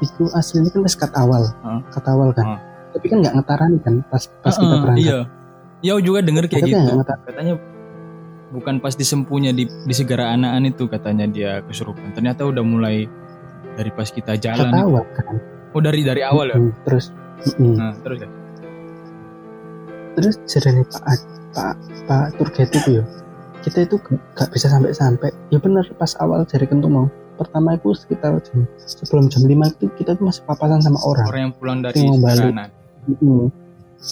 iku 0.00 0.22
aslinya 0.32 0.70
kan 0.70 0.80
wis 0.80 0.94
kat 0.94 1.12
awal 1.14 1.44
Heeh. 1.60 1.80
kat 1.90 2.04
awal 2.06 2.30
kan 2.30 2.46
Heeh. 2.46 2.60
tapi 2.90 3.06
kan 3.06 3.16
nggak 3.20 3.34
ngetarani 3.36 3.78
kan 3.80 3.94
pas 4.06 4.22
pas 4.40 4.52
kita 4.52 4.66
Heeh, 4.66 4.80
berangkat 4.80 5.04
Iya. 5.04 5.18
Ya 5.80 5.96
juga 5.96 6.20
denger 6.20 6.44
kayak 6.44 6.60
Tapi 6.60 6.76
gitu. 6.76 6.92
Katanya 7.24 7.54
bukan 8.50 8.74
pas 8.78 8.92
disempunya 8.92 9.48
di 9.48 9.64
di 9.64 9.94
segara 9.96 10.28
anaan 10.28 10.68
itu 10.68 10.84
katanya 10.84 11.24
dia 11.24 11.64
kesurupan. 11.64 12.12
Ternyata 12.12 12.44
udah 12.44 12.60
mulai 12.60 13.08
dari 13.80 13.90
pas 13.90 14.06
kita 14.06 14.36
jalan. 14.36 14.68
itu. 14.68 14.76
awal 14.78 15.04
kan 15.16 15.36
Oh 15.70 15.80
dari 15.80 16.02
dari 16.02 16.20
awal 16.20 16.50
ya. 16.50 16.58
Mm, 16.58 16.70
terus 16.84 17.04
mm, 17.56 17.74
Nah, 17.74 17.94
terus 18.02 18.18
ya. 18.20 18.28
terus 20.12 20.34
jadi 20.44 20.82
pak 20.84 21.02
pak 21.50 21.74
pak 22.04 22.24
guide 22.52 22.68
itu 22.68 22.90
ya 23.00 23.04
kita 23.60 23.84
itu 23.84 23.96
gak, 24.34 24.48
bisa 24.50 24.66
sampai 24.66 24.90
sampai 24.90 25.28
ya 25.48 25.56
bener 25.56 25.84
pas 25.94 26.12
awal 26.18 26.42
dari 26.44 26.64
kentu 26.64 26.88
mau 26.88 27.06
pertama 27.36 27.72
itu 27.72 27.92
sekitar 27.94 28.36
jam 28.42 28.68
sebelum 28.80 29.28
jam 29.28 29.44
5 29.44 29.48
itu 29.48 29.86
kita 29.96 30.12
tuh 30.12 30.28
masih 30.28 30.44
papasan 30.44 30.80
sama 30.80 31.00
orang 31.00 31.24
Orang 31.24 31.42
yang 31.42 31.54
pulang 31.54 31.78
dari 31.80 31.96
Yang 31.96 32.08
mau 32.10 32.18
balik. 32.20 32.52
Mm. 33.16 33.46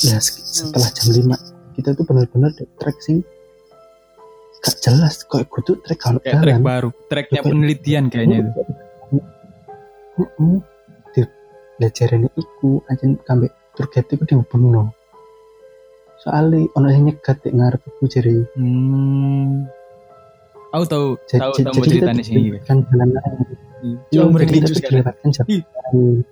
ya 0.05 0.17
se- 0.17 0.41
setelah 0.41 0.89
jam 0.89 1.09
5 1.13 1.77
kita 1.77 1.93
tuh 1.93 2.05
bener-bener 2.05 2.51
di 2.55 2.65
trek 2.77 2.97
sing 3.01 3.21
gak 4.59 4.75
jelas 4.81 5.23
kok 5.23 5.45
kudu 5.47 5.79
trek 5.81 5.99
kalau 5.99 6.19
trek 6.19 6.59
baru. 6.61 6.91
Treknya 7.07 7.41
penelitian 7.41 8.05
kayaknya 8.09 8.37
itu. 8.43 8.51
Heeh. 10.19 10.55
Di 11.15 11.23
lejarene 11.79 12.29
iku 12.35 12.83
anjen 12.91 13.17
kambek 13.23 13.55
guide 13.79 14.11
iku 14.11 14.25
dihubungno. 14.27 14.91
Soale 16.19 16.67
ono 16.75 16.91
sing 16.91 17.07
nyegat 17.07 17.47
di 17.47 17.55
ngarep 17.55 17.83
iku 17.87 18.05
jere. 18.11 18.35
Hmm. 18.59 19.71
Aku 20.69 20.85
tahu 20.85 21.07
tahu 21.25 21.53
tahu 21.55 21.73
mau 21.79 21.85
cerita 21.87 22.11
nih 22.13 22.25
sih. 22.27 22.35
kan 22.67 22.83
jalan. 22.85 23.09
Iya, 23.79 23.95
Iya, 24.11 24.23
merinding 24.27 24.67
sekali. 24.67 24.99
dilewatkan 25.01 25.29
jam. 25.31 25.47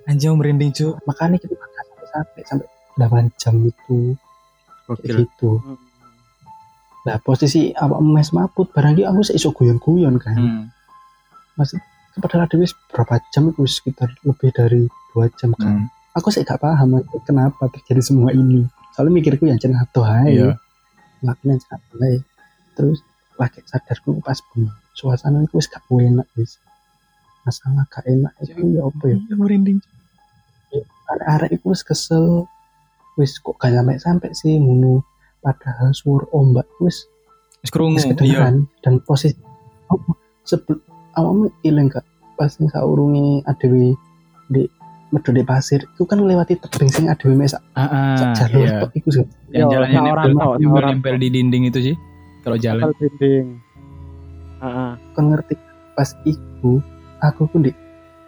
Anjing 0.05 0.35
merinding 0.35 0.71
cuy. 0.75 0.91
Makanya 1.07 1.39
kita 1.39 1.55
gak 1.55 1.71
sampai 1.73 2.05
sampai 2.11 2.43
sampai 2.43 2.67
8 3.31 3.39
jam 3.39 3.55
itu 3.63 4.19
Gokil. 4.91 5.15
gitu. 5.23 5.63
Hmm. 5.63 5.79
Nah 7.07 7.23
posisi 7.23 7.71
awak 7.71 8.03
mes 8.03 8.35
maput 8.35 8.67
barang 8.75 8.99
iki 8.99 9.07
aku 9.07 9.23
iso 9.31 9.55
guyon-guyon 9.55 10.19
kan. 10.19 10.35
Hmm. 10.35 10.65
Maksud 11.55 11.79
padahal 12.21 12.49
ada 12.49 12.57
wis 12.57 12.73
berapa 12.93 13.21
jam 13.33 13.53
itu 13.53 13.63
sekitar 13.69 14.09
lebih 14.25 14.51
dari 14.57 14.89
dua 15.13 15.29
jam 15.37 15.53
kan. 15.57 15.85
Hmm. 15.85 15.87
Aku 16.17 16.33
sih 16.33 16.41
gak 16.49 16.65
paham 16.65 17.05
kenapa 17.29 17.69
terjadi 17.69 18.01
semua 18.01 18.33
ini. 18.33 18.65
Soalnya 18.97 19.13
mikirku 19.21 19.45
yang 19.45 19.61
cenah 19.61 19.85
tuh 19.93 20.09
ngelakuin 21.21 21.53
yang 21.53 21.61
cenah 21.61 21.81
ae. 22.09 22.17
Terus 22.73 23.05
lagi 23.37 23.61
sadarku 23.69 24.17
pas 24.25 24.41
bengi. 24.53 24.73
Suasana 24.97 25.45
itu 25.45 25.61
wis 25.61 25.69
gak 25.69 25.85
enak 25.93 26.25
wis. 26.41 26.57
Masalah 27.45 27.85
gak 27.93 28.09
enak 28.09 28.33
itu 28.41 28.65
ya 28.73 28.89
apa 28.89 29.05
ya? 29.13 29.17
Iya 29.21 29.35
merinding. 29.37 29.79
Arek-arek 31.13 31.51
itu 31.61 31.67
wis 31.69 31.85
kesel. 31.85 32.49
Wis 33.21 33.37
kok 33.37 33.61
gak 33.61 33.77
sampai 33.77 34.01
sampai 34.01 34.31
sih 34.33 34.57
ngono. 34.57 35.05
Padahal 35.45 35.93
suara 35.93 36.25
ombak 36.33 36.65
wis 36.81 37.05
Wis 37.61 37.69
krungu. 37.69 38.01
wis 38.01 38.09
Iya. 38.09 38.57
dan 38.81 38.95
posisi 39.05 39.37
oh, 39.93 40.01
sebelum 40.49 40.81
awakmu 41.17 41.49
ilang 41.63 41.89
gak 41.89 42.05
pas 42.37 42.53
yang 42.61 42.69
saurungi 42.69 43.41
adewe 43.45 43.97
di 44.47 44.63
medu 45.09 45.31
di 45.31 45.43
pasir 45.43 45.81
itu 45.83 46.03
kan 46.05 46.21
lewati 46.21 46.59
tebing 46.59 46.91
sing 46.91 47.09
adewe 47.09 47.33
mesak 47.33 47.63
Ah, 47.73 47.89
ah, 47.89 48.35
jalur 48.37 48.67
iya. 48.67 48.79
tok 48.81 48.93
iku 48.93 49.09
sih 49.11 49.25
Yang 49.49 49.63
Yo, 49.63 49.73
jalannya 49.73 49.99
seorang 49.99 50.25
nempel, 50.27 50.43
tau, 50.43 50.53
nempel, 50.59 50.85
nempel 50.93 51.15
di 51.17 51.29
dinding 51.31 51.63
itu 51.67 51.79
sih. 51.81 51.97
Kalau 52.43 52.59
jalan. 52.59 52.83
Asal 52.85 52.95
dinding. 53.01 53.47
Heeh. 54.57 54.91
kan 55.13 55.25
ngerti 55.27 55.55
pas 55.93 56.11
iku 56.25 56.81
aku 57.19 57.43
pun 57.47 57.61
di 57.65 57.73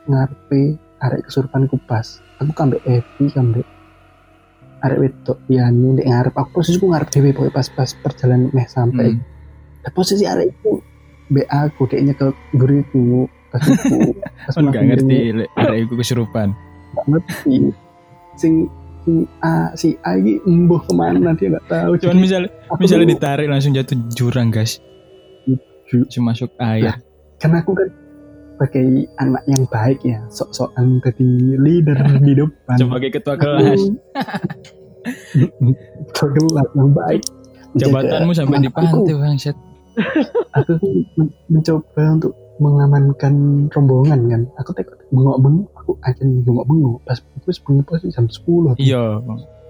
ngarepe 0.04 0.62
arek 0.98 1.24
kesurupan 1.24 1.68
kupas 1.68 2.20
aku 2.36 2.52
kambe 2.52 2.80
Evi 2.84 3.28
kambe 3.28 3.60
arek 4.78 4.98
wedok 4.98 5.38
yani 5.48 5.96
di 5.96 6.04
ngarep 6.04 6.32
aku 6.32 6.60
posisiku 6.60 6.88
ngarep 6.88 7.08
dhewe 7.08 7.32
pokoknya 7.32 7.52
pas 7.52 7.68
pas 7.68 7.90
perjalanan 7.94 8.48
meh 8.50 8.64
sampai 8.66 9.08
Hmm. 9.10 9.36
Nah, 9.78 9.92
posisi 9.94 10.24
arek 10.24 10.52
itu 10.52 10.70
be 11.28 11.42
aku 11.46 11.84
dek 11.86 12.00
nyekel 12.04 12.30
buriku 12.52 13.28
pas 13.48 13.60
iku 13.60 14.12
pas 14.16 14.52
Kan 14.52 14.68
gak 14.68 14.72
makan 14.72 14.84
ngerti 14.92 15.16
arek 15.56 15.78
iku 15.84 15.94
kesurupan. 15.96 16.48
ngerti 17.04 17.72
sing 18.34 18.68
si 19.04 19.12
A 19.40 19.72
si 19.72 19.88
A 20.04 20.16
ini 20.16 20.40
embuh 20.44 20.80
ke 20.80 20.92
mana 20.92 21.32
dia 21.32 21.48
nggak 21.52 21.66
tahu 21.68 21.92
Cuman 21.96 22.16
Jadi, 22.16 22.24
misalnya 22.24 22.50
misalnya 22.76 23.06
ditarik 23.08 23.48
langsung 23.48 23.72
jatuh 23.72 23.96
jurang, 24.12 24.48
guys. 24.52 24.80
Cuma 25.88 26.36
masuk 26.36 26.52
air. 26.60 27.00
karena 27.38 27.62
aku 27.62 27.72
kan 27.72 27.88
sebagai 28.58 29.06
anak 29.16 29.42
yang 29.46 29.62
baik 29.70 30.02
ya 30.02 30.18
sok-sokan 30.28 30.98
jadi 31.00 31.28
leader 31.62 31.94
di 32.18 32.34
depan 32.34 32.76
Sebagai 32.76 33.14
ketua 33.14 33.38
kelas. 33.38 33.78
ketua 36.12 36.28
kelas 36.34 36.68
yang 36.74 36.90
baik 36.92 37.22
Jabatanmu 37.78 38.32
sampai 38.34 38.58
di 38.64 38.70
pantai, 38.72 39.12
bangsat. 39.14 39.56
Aku 40.52 40.70
tuh 40.74 40.90
men- 41.14 41.34
mencoba 41.48 42.02
untuk 42.12 42.32
mengamankan 42.58 43.34
rombongan 43.68 44.20
kan. 44.26 44.42
Aku 44.56 44.70
tekok 44.72 44.98
bengok-bengok 45.08 45.66
aku 45.74 45.90
aja 46.02 46.22
bengok-bengok. 46.22 46.98
Pas 47.02 47.18
aku 47.20 47.48
bengi 47.64 47.82
posisi 47.82 48.10
jam 48.10 48.26
10 48.26 48.74
Iya, 48.76 49.22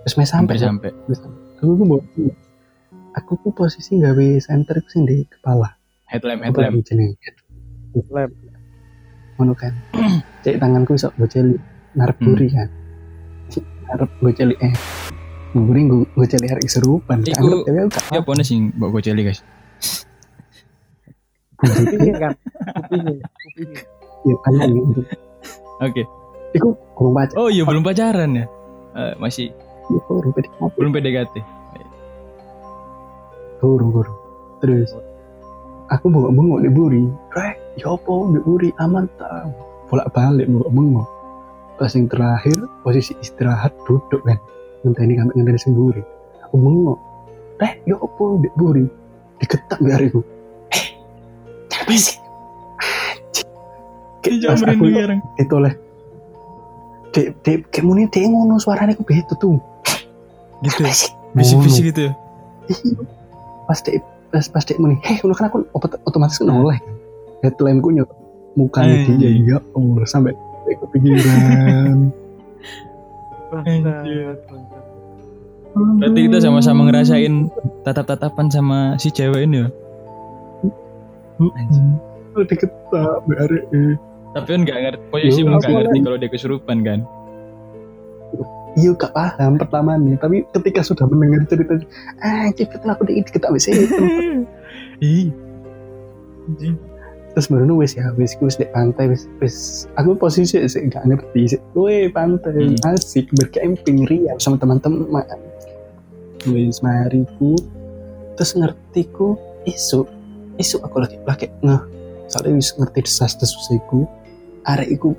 terus 0.02 0.14
mes 0.16 0.26
sampai 0.26 0.56
sampai. 0.56 0.90
Sampai. 1.08 1.30
aku 1.58 1.74
tuh 1.74 1.84
bawa 1.84 2.00
aku 3.12 3.32
tuh 3.38 3.52
posisi 3.52 3.96
gawe 3.96 4.26
center 4.38 4.78
sing 4.86 5.04
di 5.04 5.22
kepala. 5.22 5.74
Headlamp, 6.06 6.40
headlamp. 6.42 6.80
Lab. 8.08 8.30
ngono 9.34 9.52
kan. 9.52 9.70
Cek 10.42 10.56
tanganku 10.56 10.94
iso 10.94 11.12
goceli. 11.14 11.54
Ngarep 11.94 12.16
Hmm. 12.16 12.26
buri 12.26 12.46
kan. 12.48 12.68
Ngarep 13.84 14.10
goceli 14.18 14.54
eh. 14.58 14.74
Buri 15.50 15.80
gue 15.84 16.04
goceli 16.10 16.46
hari 16.46 16.62
keserupan. 16.62 17.22
Iku- 17.22 17.64
Ya 18.08 18.20
pokoknya 18.20 18.44
sih 18.44 18.60
mbok 18.70 18.92
goceli, 18.92 19.22
guys. 19.22 19.40
Kupingnya 21.58 22.14
kan. 22.18 22.32
Kupingnya. 22.78 23.26
Kupingnya. 23.26 23.82
ya 24.26 24.34
kayak 24.42 24.66
gitu 24.74 25.02
Oke. 25.78 26.02
iku 26.52 26.68
kurang 26.98 27.14
baca 27.14 27.32
Oh 27.38 27.46
iya 27.46 27.62
belum 27.62 27.86
pacaran 27.86 28.34
ya? 28.34 28.46
Eh, 28.98 29.14
masih 29.22 29.54
pede 30.34 30.48
belum 30.74 30.90
PDKT. 30.90 31.36
kurang 33.58 33.90
kurang 33.90 34.16
terus 34.62 34.94
aku 35.90 36.06
bengok 36.10 36.30
bengok 36.34 36.60
di 36.62 36.70
buri 36.70 37.02
rek 37.34 37.58
ya 37.74 37.90
apa 37.94 38.14
di 38.30 38.38
buri 38.42 38.70
aman 38.78 39.10
tak 39.18 39.50
bolak 39.90 40.06
balik 40.14 40.46
bengok 40.46 40.70
bengok 40.70 41.08
pas 41.74 41.90
yang 41.94 42.06
terakhir 42.06 42.58
posisi 42.86 43.18
istirahat 43.18 43.74
duduk 43.86 44.22
kan 44.22 44.38
ngenteni 44.86 45.18
kami 45.18 45.30
ngenteni 45.34 45.58
sendiri 45.58 46.02
aku 46.46 46.54
bengok 46.54 46.98
rek 47.58 47.82
ya 47.82 47.98
apa 47.98 48.24
di 48.42 48.48
buri 48.54 48.86
diketak 49.42 49.78
biar 49.82 50.06
aku 50.06 50.22
eh 51.88 51.96
jangan 51.96 52.14
berisik 52.14 52.16
Anjing. 52.78 53.48
Kayak 54.18 54.36
Jangan 54.38 54.46
pas 54.46 54.60
aku 54.60 54.66
merinding 54.76 54.94
sekarang. 54.94 55.18
itu 55.36 55.52
oleh 55.54 55.72
dek 57.08 57.26
dek 57.40 57.58
kayak 57.68 57.84
muni 57.84 58.02
dek 58.06 58.22
ngono 58.22 58.54
suaranya 58.56 58.92
aku 58.92 59.04
begitu 59.04 59.32
tuh 59.34 59.56
Gitu. 60.58 60.80
ya? 60.80 60.90
Bisik-bisik 61.32 61.84
gitu 61.88 62.00
ya. 62.04 62.12
Iya. 62.66 63.00
pas 63.64 63.78
dek 63.78 63.96
pas 64.28 64.44
pas 64.44 64.62
dek 64.62 64.76
muni 64.76 64.98
heh 65.00 65.16
udah 65.18 65.34
kan 65.34 65.46
aku 65.48 65.64
ot- 65.70 66.02
otomatis 66.02 66.36
kan 66.36 66.50
oleh 66.50 66.76
headline 67.40 67.78
ku 67.78 67.88
nyok 67.88 68.10
mukanya 68.54 69.00
Anjing. 69.00 69.16
dia 69.18 69.30
ya 69.46 69.58
Allah 69.70 70.04
sampai 70.04 70.34
kepikiran. 70.68 72.10
Berarti 75.98 76.20
kita 76.22 76.38
sama-sama 76.38 76.84
ngerasain 76.84 77.48
tatap-tatapan 77.82 78.46
sama 78.48 78.78
si 78.96 79.08
cewek 79.08 79.44
ini 79.44 79.62
ya. 79.62 79.68
Anjing. 81.38 81.88
Diketak 82.38 83.26
mbak 83.26 83.38
arek 83.46 83.64
eh. 83.74 83.94
Tapi 84.36 84.46
kan 84.46 84.60
nggak 84.62 84.78
ngerti 84.78 85.04
posisimu 85.10 85.48
Yo, 85.48 85.56
nggak 85.58 85.64
aku 85.64 85.78
ngerti 85.80 85.98
kalau 86.04 86.16
dia 86.20 86.30
kesurupan 86.30 86.78
kan. 86.84 87.00
Iya 88.78 88.94
gak 88.94 89.10
paham 89.16 89.58
pertama 89.58 89.96
nih 89.98 90.14
Tapi 90.20 90.44
ketika 90.54 90.84
sudah 90.86 91.08
mendengar 91.08 91.42
cerita 91.50 91.80
Ah 92.22 92.46
cepet 92.54 92.78
aku 92.84 93.08
di 93.08 93.24
wis 93.24 93.64
setan." 93.66 94.44
Ih. 95.02 95.32
Anjing. 96.46 96.76
Terus 97.34 97.46
baru 97.50 97.74
wis 97.80 97.94
ya 97.98 98.10
wis 98.14 98.34
wis 98.38 98.58
di 98.58 98.66
pantai 98.70 99.10
wis 99.10 99.26
wis 99.42 99.56
aku 99.98 100.14
posisi 100.14 100.58
sih 100.62 100.82
gak 100.90 101.06
ngerti 101.06 101.56
sih. 101.56 101.60
Weh 101.74 102.06
pantai 102.12 102.76
Hmm. 102.78 102.94
asik 102.94 103.30
bercamping 103.34 104.06
ria 104.06 104.34
sama 104.38 104.60
teman-teman. 104.60 105.24
Wis 106.46 106.84
mari 106.84 107.26
ku 107.40 107.58
terus 108.38 108.54
ngerti 108.54 109.10
ku 109.10 109.34
isu 110.58 110.82
aku 110.82 110.96
lagi 110.98 111.16
lagi 111.24 111.46
ngeh 111.62 111.82
soalnya 112.26 112.58
wis 112.58 112.74
ngerti 112.74 113.06
desas 113.06 113.32
desus 113.34 113.66
iku 113.70 114.04
arek 114.66 114.90
iku 114.92 115.14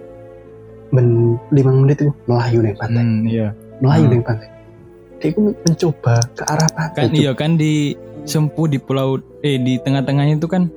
ben 0.91 1.39
lima 1.49 1.71
menit 1.71 2.01
itu 2.01 2.11
melayu 2.25 2.59
nih 2.61 2.75
pantai 2.75 3.01
Hmm, 3.01 3.23
iya. 3.25 3.47
melayu 3.79 4.05
Hmm. 4.05 4.13
nih 4.13 4.21
pantai 4.21 4.49
dia 5.19 5.29
mencoba 5.35 6.15
ke 6.31 6.43
arah 6.45 6.69
pantai 6.71 7.01
Kan 7.07 7.11
iya 7.13 7.31
kan 7.33 7.51
di 7.55 7.95
Sempu 8.19 8.67
di 8.67 8.77
pulau 8.77 9.15
eh 9.41 9.55
di 9.57 9.79
tengah-tengahnya 9.79 10.37
itu 10.37 10.45
kan 10.45 10.67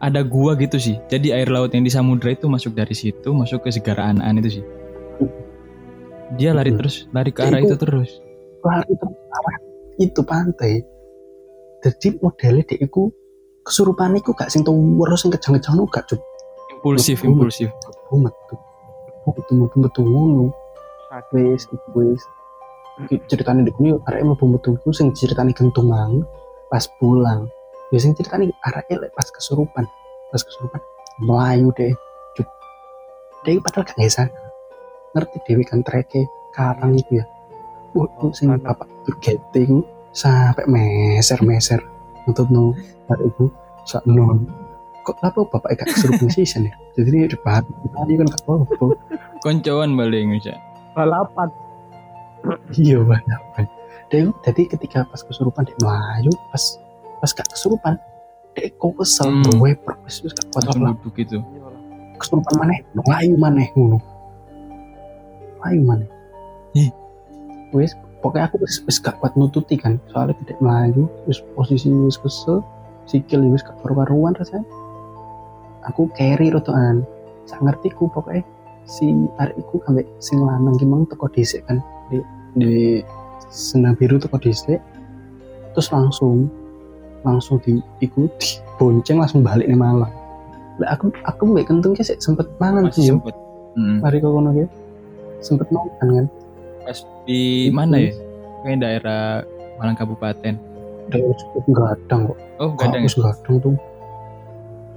ada 0.00 0.24
gua 0.24 0.56
gitu 0.56 0.80
sih. 0.80 0.96
Jadi 1.06 1.36
air 1.36 1.52
laut 1.52 1.68
yang 1.70 1.84
di 1.84 1.92
samudra 1.92 2.32
itu 2.32 2.48
masuk 2.48 2.72
dari 2.72 2.96
situ 2.96 3.28
masuk 3.30 3.60
ke 3.60 3.70
segara 3.70 4.08
an 4.08 4.24
itu 4.40 4.58
sih. 4.58 4.64
Dia 6.34 6.56
lari 6.56 6.72
Hmm. 6.72 6.80
terus, 6.80 7.04
lari 7.12 7.30
ke 7.30 7.44
arah 7.44 7.60
Itu- 7.60 7.76
itu 7.76 7.76
terus. 7.76 8.10
lari 8.60 8.92
terus 8.92 9.16
arah 9.30 9.56
itu 9.96 10.20
pantai 10.20 10.72
jadi 11.80 12.08
modelnya 12.20 12.64
dia 12.66 12.78
iku 12.80 13.08
kesurupan 13.70 14.18
iku 14.18 14.34
gak 14.34 14.50
sing 14.50 14.66
tuwur 14.66 15.14
sing 15.14 15.30
kejang-kejang 15.30 15.78
nu 15.78 15.86
gak 15.86 16.10
cukup. 16.10 16.26
Impulsif, 16.74 17.22
Betul. 17.22 17.30
impulsif. 17.30 17.68
metu 19.30 19.54
betul 19.54 19.78
betul 19.86 20.04
ngono? 20.10 20.50
Wis 21.30 21.70
iku 21.70 21.88
wis. 21.94 22.22
Iki 23.06 23.30
ceritanya 23.30 23.62
di 23.62 23.72
sini 23.72 23.94
arek 23.94 24.26
mau 24.26 24.34
betul 24.34 24.74
ku 24.82 24.90
sing 24.90 25.14
ceritanya 25.14 25.54
gentung 25.54 25.86
mang 25.86 26.26
pas 26.66 26.84
pulang. 26.98 27.46
Ya 27.94 27.98
sing 28.02 28.18
ceritanya 28.18 28.50
arek 28.66 28.90
lek 28.90 29.12
pas 29.14 29.30
kesurupan. 29.30 29.86
Pas 30.34 30.42
kesurupan 30.42 30.80
melayu 31.22 31.70
deh. 31.78 31.94
Cuk. 32.34 32.48
iku 33.46 33.60
padahal 33.62 33.86
gak 33.86 33.98
ngesan 33.98 34.28
ngerti 35.14 35.36
dewi 35.46 35.64
kan 35.66 35.80
treke 35.86 36.26
karang 36.54 36.98
itu 36.98 37.22
ya. 37.22 37.24
Wah, 37.94 38.06
Oh, 38.22 38.30
sing 38.30 38.46
bapak 38.50 38.86
iku 39.54 39.82
sampai 40.14 40.64
meser 40.70 41.82
untuk 42.30 42.46
no 42.48 42.72
hari 43.06 43.26
itu 43.26 43.50
sak 43.84 44.06
no 44.06 44.38
kok 45.02 45.16
apa 45.24 45.40
bapak 45.42 45.80
gak 45.80 45.88
kesurupan 45.90 46.28
season 46.28 46.68
ya? 46.68 46.74
Jadi 46.94 47.08
ini 47.10 47.26
debat 47.26 47.64
tadi 47.64 48.12
kan 48.14 48.26
gak 48.28 48.42
apa-apa 48.44 48.86
Koncoan 49.40 49.96
balik 49.96 50.28
bisa. 50.28 50.54
balapan. 50.92 51.48
Iya 52.72 53.00
banyak 53.00 53.40
dia 54.10 54.26
jadi 54.42 54.62
ketika 54.66 55.06
pas 55.06 55.22
kesurupan 55.22 55.62
dia 55.62 55.76
melayu 55.80 56.34
pas 56.50 56.62
pas 57.22 57.30
gak 57.30 57.46
kesurupan 57.48 57.94
dia 58.52 58.66
kok 58.74 58.92
kesel 58.98 59.30
Hmm. 59.30 59.62
web 59.62 59.78
wis 60.02 60.18
wis 60.20 60.34
gak 60.34 60.50
kuat 60.50 60.66
lah. 60.74 60.92
duduk 60.98 61.14
gitu. 61.16 61.38
kesurupan 62.18 62.54
mana? 62.58 62.74
Melayu 62.92 63.34
mana 63.38 63.62
ngono? 63.72 63.98
Melayu 65.62 65.80
mana? 65.86 66.04
Ih. 66.74 66.90
wis 67.70 67.94
pokoknya 68.20 68.48
aku 68.48 68.56
wis 68.62 68.80
wis 68.84 69.00
gak 69.00 69.16
kuat 69.20 69.32
nututi 69.36 69.76
kan 69.80 69.96
soalnya 70.12 70.36
tidak 70.44 70.58
melayu 70.60 71.08
wis 71.24 71.40
posisi 71.56 71.88
wis 71.90 72.20
kesel 72.20 72.64
sikil 73.08 73.42
wis 73.50 73.64
gak 73.64 73.76
karu-karuan 73.82 74.36
rasanya. 74.36 74.64
Aku 75.88 76.12
carry 76.12 76.52
rotoan 76.52 77.02
sak 77.48 77.60
ngerti 77.64 77.90
ku 77.96 78.06
pokoknya 78.12 78.44
si 78.84 79.10
arek 79.40 79.56
iku 79.58 79.80
ambek 79.88 80.06
sing 80.20 80.40
lanang 80.44 80.76
ki 80.76 80.86
mang 80.86 81.08
teko 81.08 81.26
dhisik 81.32 81.64
kan 81.64 81.80
di 82.12 82.20
di 82.56 82.74
senang 83.48 83.96
biru 83.96 84.20
teko 84.20 84.36
dhisik. 84.36 84.78
Terus 85.72 85.88
langsung 85.90 86.50
langsung 87.24 87.60
diikuti 87.64 88.60
bonceng 88.80 89.20
langsung 89.20 89.44
balik 89.44 89.68
nih 89.68 89.76
malam 89.76 90.08
lah 90.80 90.96
aku 90.96 91.12
aku 91.28 91.42
mbak 91.44 91.68
kentung 91.68 91.92
sik 91.92 92.16
sempet 92.24 92.48
mangan 92.56 92.88
sih 92.88 93.12
sempet. 93.12 93.36
Hmm. 93.76 94.02
mari 94.02 94.18
kau 94.18 94.34
kono 94.34 94.50
sempet 95.44 95.68
makan 95.70 96.08
kan 96.10 96.26
Pas 96.90 96.98
di 97.22 97.70
mana 97.70 98.02
ya? 98.02 98.10
Kayak 98.66 98.78
daerah 98.82 99.22
Malang 99.78 99.94
Kabupaten. 99.94 100.54
cukup 101.10 101.64
gadang 101.70 102.20
kok 102.26 102.38
Oh, 102.58 102.70
gadang. 102.74 103.02
ya? 103.02 103.06
wis 103.06 103.14
gadang 103.14 103.56
tuh 103.58 103.74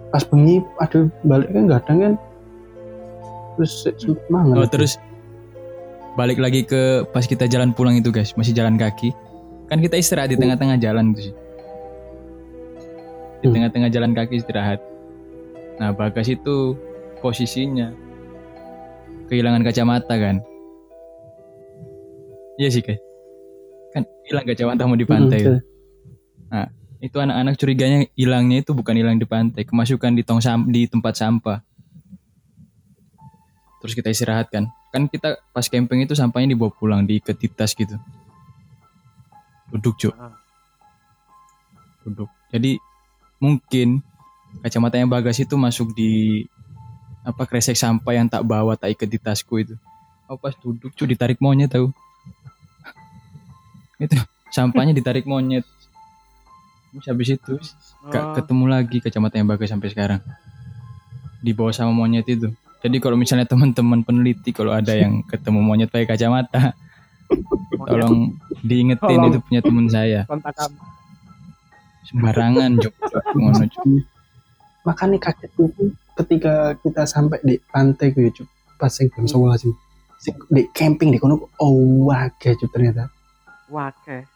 pas 0.10 0.22
bengi 0.26 0.62
ada 0.78 1.10
balik 1.22 1.50
kan 1.50 1.66
gadang 1.66 1.98
kan 1.98 2.14
terus 3.56 3.72
sik 3.82 3.98
sempet 3.98 4.22
mangan 4.30 4.58
Oh, 4.58 4.70
terus 4.70 5.02
balik 6.14 6.38
lagi 6.38 6.62
ke 6.62 7.02
pas 7.10 7.26
kita 7.26 7.46
jalan 7.46 7.74
pulang 7.74 7.98
itu 7.98 8.10
guys, 8.10 8.38
masih 8.38 8.54
jalan 8.54 8.78
kaki. 8.78 9.10
Kan 9.66 9.82
kita 9.82 9.98
istirahat 9.98 10.30
di 10.30 10.38
tengah-tengah 10.38 10.78
jalan 10.78 11.14
tuh 11.14 11.30
sih. 11.30 11.36
Di 13.42 13.46
Hmm. 13.46 13.54
tengah-tengah 13.54 13.90
jalan 13.90 14.14
kaki 14.14 14.38
istirahat. 14.38 14.78
Nah, 15.78 15.90
Bagas 15.90 16.30
itu 16.30 16.78
posisinya 17.18 17.90
kehilangan 19.26 19.66
kacamata 19.66 20.14
kan. 20.14 20.46
Iya 22.58 22.70
sih 22.70 22.84
guys. 22.86 23.02
Kan 23.94 24.04
hilang 24.26 24.46
kacamata 24.46 24.86
di 24.94 25.08
pantai. 25.08 25.40
Mm, 25.42 25.62
Nah, 26.54 26.70
itu 27.02 27.18
anak-anak 27.18 27.58
curiganya 27.58 28.00
hilangnya 28.14 28.62
itu 28.62 28.78
bukan 28.78 28.94
hilang 28.94 29.18
di 29.18 29.26
pantai, 29.26 29.66
kemasukan 29.66 30.14
di 30.14 30.22
tong 30.22 30.38
sam 30.38 30.70
di 30.70 30.86
tempat 30.86 31.18
sampah. 31.18 31.66
Terus 33.82 33.94
kita 33.98 34.14
istirahat 34.14 34.54
kan. 34.54 34.70
Kan 34.94 35.10
kita 35.10 35.42
pas 35.50 35.66
camping 35.66 36.06
itu 36.06 36.14
sampahnya 36.14 36.54
dibawa 36.54 36.70
pulang 36.70 37.10
di 37.10 37.18
tas 37.50 37.74
gitu. 37.74 37.98
Duduk, 39.74 39.98
Cuk. 39.98 40.14
Ah. 40.14 40.38
Duduk. 42.06 42.30
Jadi 42.54 42.78
mungkin 43.42 44.06
kacamata 44.62 45.02
yang 45.02 45.10
bagas 45.10 45.42
itu 45.42 45.58
masuk 45.58 45.98
di 45.98 46.46
apa 47.26 47.48
kresek 47.50 47.74
sampah 47.74 48.14
yang 48.14 48.28
tak 48.30 48.46
bawa 48.46 48.78
tak 48.78 48.94
ikat 48.94 49.10
di 49.10 49.18
tasku 49.18 49.64
itu. 49.64 49.76
Oh 50.30 50.38
pas 50.38 50.54
duduk 50.60 50.94
cuy 50.94 51.08
ditarik 51.10 51.42
monyet 51.42 51.74
tahu. 51.74 51.90
Itu 54.06 54.18
sampahnya 54.52 54.94
ditarik 54.94 55.26
monyet. 55.26 55.66
Terus 56.94 57.06
habis 57.10 57.30
itu 57.34 57.54
Gak 58.12 58.24
Oh, 58.24 58.34
ketemu 58.36 58.66
lagi 58.70 58.98
kacamata 59.00 59.40
yang 59.40 59.48
bagus 59.50 59.72
sampai 59.72 59.90
sekarang. 59.90 60.20
Dibawa 61.42 61.72
sama 61.72 61.96
monyet 61.96 62.28
itu. 62.28 62.52
Jadi 62.84 63.00
kalau 63.00 63.16
misalnya 63.16 63.48
teman-teman 63.48 64.04
peneliti 64.04 64.52
kalau 64.52 64.76
ada 64.76 64.92
yang 64.92 65.24
ketemu 65.24 65.64
monyet 65.64 65.88
pakai 65.88 66.04
kacamata, 66.04 66.76
tolong 67.88 68.36
diingetin 68.60 69.08
Tolong. 69.08 69.30
itu 69.32 69.40
punya 69.40 69.62
teman 69.64 69.86
saya. 69.88 70.22
kontak 70.28 70.54
kami 70.56 70.78
Sembarangan 72.04 72.72
Cuk. 72.84 72.94
makanya 74.84 75.18
kaget 75.32 75.50
tuh 75.56 75.72
ketika 76.20 76.76
kita 76.84 77.08
sampai 77.08 77.40
di 77.40 77.56
pantai 77.72 78.12
gue 78.12 78.28
cuy 78.36 78.44
pas 78.76 78.92
sing 78.92 79.08
jam 79.16 79.24
sebelas 79.24 79.64
sih 79.64 79.72
Sing 80.20 80.36
di 80.52 80.68
camping 80.76 81.16
di 81.16 81.18
kono 81.24 81.48
oh 81.64 82.12
cuy 82.12 82.68
ternyata 82.68 83.08
wake. 83.74 84.30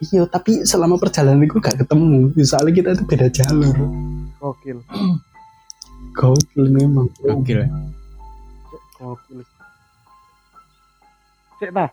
Iya 0.00 0.24
tapi 0.26 0.64
selama 0.66 0.98
perjalanan 0.98 1.44
itu 1.46 1.60
gak 1.62 1.78
ketemu. 1.78 2.34
Soalnya 2.42 2.72
kita 2.74 2.88
itu 2.98 3.04
beda 3.06 3.26
jalur. 3.30 3.76
Gokil. 4.42 4.78
Gokil 6.18 6.64
memang. 6.72 7.06
Gokil 7.22 7.62
ya. 7.62 7.68
gokil. 9.00 9.40
Cek 11.60 11.70
ta 11.72 11.86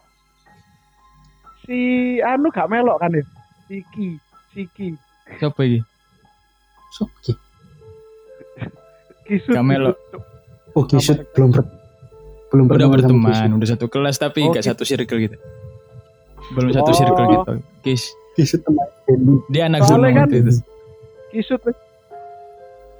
si 1.67 1.79
anu 2.23 2.47
gak 2.47 2.71
melok 2.71 2.97
kan 3.03 3.11
ya? 3.11 3.23
Siki 3.67 4.15
Siki. 4.55 4.95
Siapa 5.37 5.59
ini? 5.67 5.83
Soki. 6.95 7.35
Kisut. 9.27 9.51
Gak 9.51 9.67
melok. 9.67 9.99
oh 10.71 10.83
kisut. 10.87 11.27
Belum 11.35 11.51
ber, 11.51 11.67
belum 12.47 12.65
Udah 12.71 12.87
berteman 12.87 13.59
udah 13.59 13.67
satu 13.67 13.91
kelas 13.91 14.15
tapi 14.15 14.47
Oh, 14.47 14.55
gak 14.55 14.63
gitu. 14.63 14.71
satu 14.71 14.83
circle 14.87 15.19
gitu. 15.19 15.35
Belum 16.49 16.69
satu 16.71 16.89
Oh. 16.89 16.95
circle 16.95 17.25
gitu. 17.29 17.53
Kis, 17.81 18.03
Kisut 18.33 18.61
teman 18.61 18.85
dia 19.49 19.65
anak 19.65 19.81
Soalnya 19.81 20.13
gunung 20.13 20.17
kan- 20.21 20.29
itu. 20.31 20.53
Kisut 21.33 21.61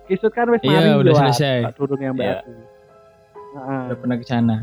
Kisut 0.08 0.32
kan 0.32 0.48
wis 0.50 0.64
Iya, 0.64 0.96
udah 0.96 1.12
ah, 1.12 1.20
selesai. 1.22 1.58
tak 1.68 1.74
durung 1.76 2.00
yang 2.00 2.16
Iya. 2.16 2.40
mbak 2.40 2.40
Heeh. 3.48 3.82
Udah 3.86 3.98
pernah 3.98 4.16
ke 4.16 4.26
sana. 4.26 4.56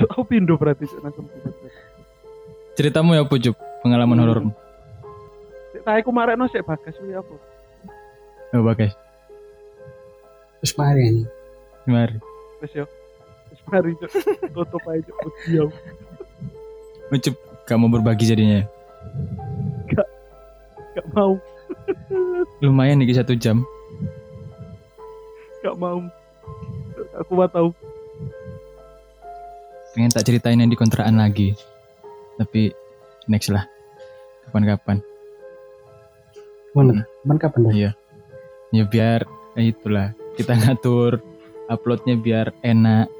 Aku 0.00 0.24
pindo 0.24 0.56
berarti. 0.56 0.88
Ceritamu 2.72 3.12
ya 3.12 3.20
apa, 3.20 3.34
Cuk? 3.34 3.52
Pengalaman 3.80 4.12
Hmm. 4.14 4.24
horormu. 4.24 4.52
Cek 5.70 5.82
ta 5.82 5.92
aku 5.94 6.10
marekno 6.10 6.44
sik 6.46 6.64
bagas 6.64 6.96
kuwi 6.96 7.12
apa? 7.12 7.34
Oh, 8.52 8.62
bagus. 8.62 8.92
terus 10.58 10.76
mari 10.76 11.02
ini 11.02 11.22
Mari. 11.86 12.20
Wis 12.60 12.72
yo. 12.74 12.84
Wis 13.48 13.60
mari. 13.64 13.96
Tutup 14.50 14.84
aja. 14.84 15.12
Diam. 15.46 15.68
Ucup, 17.10 17.34
gak 17.66 17.78
mau 17.78 17.90
berbagi 17.90 18.22
jadinya. 18.22 18.62
Gak 20.94 21.06
mau. 21.14 21.34
lumayan 22.62 23.02
nih 23.02 23.14
satu 23.14 23.34
jam. 23.34 23.66
Gak 25.66 25.74
mau. 25.74 26.06
Aku 27.18 27.30
mau 27.34 27.50
tahu. 27.50 27.68
Pengen 29.90 30.14
tak 30.14 30.22
ceritain 30.22 30.62
yang 30.62 30.70
di 30.70 30.78
kontrakan 30.78 31.18
lagi. 31.18 31.58
Tapi 32.38 32.70
next 33.26 33.50
lah. 33.50 33.66
Kapan-kapan. 34.46 35.02
Mana? 36.78 37.02
Kapan 37.26 37.38
kapan 37.42 37.60
dah? 37.66 37.72
Iya. 37.74 37.90
Ya 38.70 38.84
biar 38.86 39.26
eh, 39.58 39.74
itulah 39.74 40.14
kita 40.38 40.54
ngatur 40.54 41.18
uploadnya 41.66 42.14
biar 42.14 42.54
enak. 42.62 43.10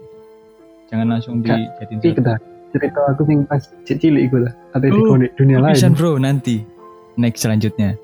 Jangan 0.94 1.06
langsung 1.10 1.42
Kak, 1.42 1.58
dijadiin 1.58 2.14
kita 2.14 2.38
cerita 2.70 3.00
aku 3.08 3.22
sing 3.24 3.38
pas 3.44 3.62
cilik 3.82 4.22
iku 4.26 4.36
lah. 4.42 4.52
Atau 4.70 4.86
di 4.86 4.94
Oh, 4.96 5.14
dunia- 5.14 5.34
dunia 5.34 5.58
lain. 5.58 5.92
bro 5.92 6.16
nanti. 6.16 6.62
Next 7.14 7.42
selanjutnya. 7.42 7.98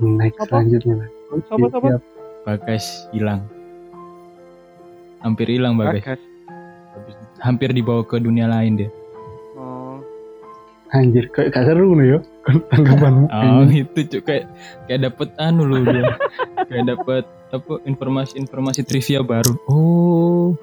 Next 0.00 0.40
Apa? 0.40 0.58
selanjutnya 0.58 0.94
lah. 1.04 1.08
Sama-sama. 1.46 1.86
Siap. 1.94 2.02
Bagas 2.42 2.84
hilang. 3.12 3.44
Hampir 5.20 5.46
hilang 5.48 5.76
Bagas. 5.76 6.02
Bagas. 6.02 6.20
Hampir 7.38 7.70
dibawa 7.70 8.02
ke 8.02 8.18
dunia 8.18 8.48
lain 8.48 8.74
dia. 8.76 8.90
Oh. 9.54 10.02
Anjir, 10.88 11.28
kayak 11.28 11.52
gak 11.52 11.64
seru 11.68 11.94
nih 11.94 12.16
yo. 12.16 12.18
Tanggapanmu. 12.72 13.28
Oh 13.34 13.68
itu 13.68 14.00
cuk 14.08 14.22
kayak 14.24 14.48
kayak 14.88 15.00
dapet 15.04 15.28
anu 15.36 15.68
loh 15.68 15.84
dia. 15.84 16.16
kayak 16.72 16.84
dapet 16.88 17.24
apa 17.48 17.74
informasi-informasi 17.84 18.82
trivia 18.82 19.20
baru. 19.20 19.54
Oh 19.68 20.56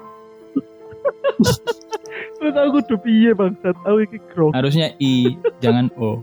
aku 2.58 2.76
udah 2.80 2.98
piye 3.00 3.30
bangsat. 3.32 3.76
Aku 3.84 3.98
iki 4.02 4.18
grok. 4.32 4.52
harusnya 4.52 4.92
i 4.96 5.34
jangan 5.64 5.92
o. 5.96 6.20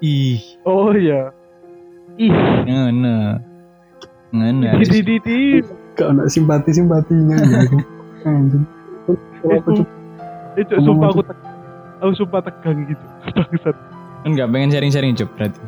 Ih 0.00 0.38
Oh 0.62 0.94
iya. 0.94 1.30
Ih, 2.18 2.32
ngene 2.66 3.38
ngene 4.30 4.68
di 4.82 4.98
di 5.02 5.16
di. 5.22 5.38
Gak 5.94 6.14
ada 6.14 6.24
simpati-simpatinya. 6.26 7.36
Anjir. 8.28 8.62
Kalau 9.38 9.58
aku 9.58 9.70
Itu, 10.58 10.74
sumpah 10.82 11.08
aku 11.10 11.22
tegang. 11.22 11.54
Aku 11.98 12.12
sumpah 12.14 12.40
tegang 12.42 12.78
gitu. 12.86 13.04
Bangsat. 13.36 13.76
enggak 14.26 14.50
pengen 14.50 14.68
sharing-sharing 14.74 15.14
cuk 15.14 15.30
berarti 15.38 15.62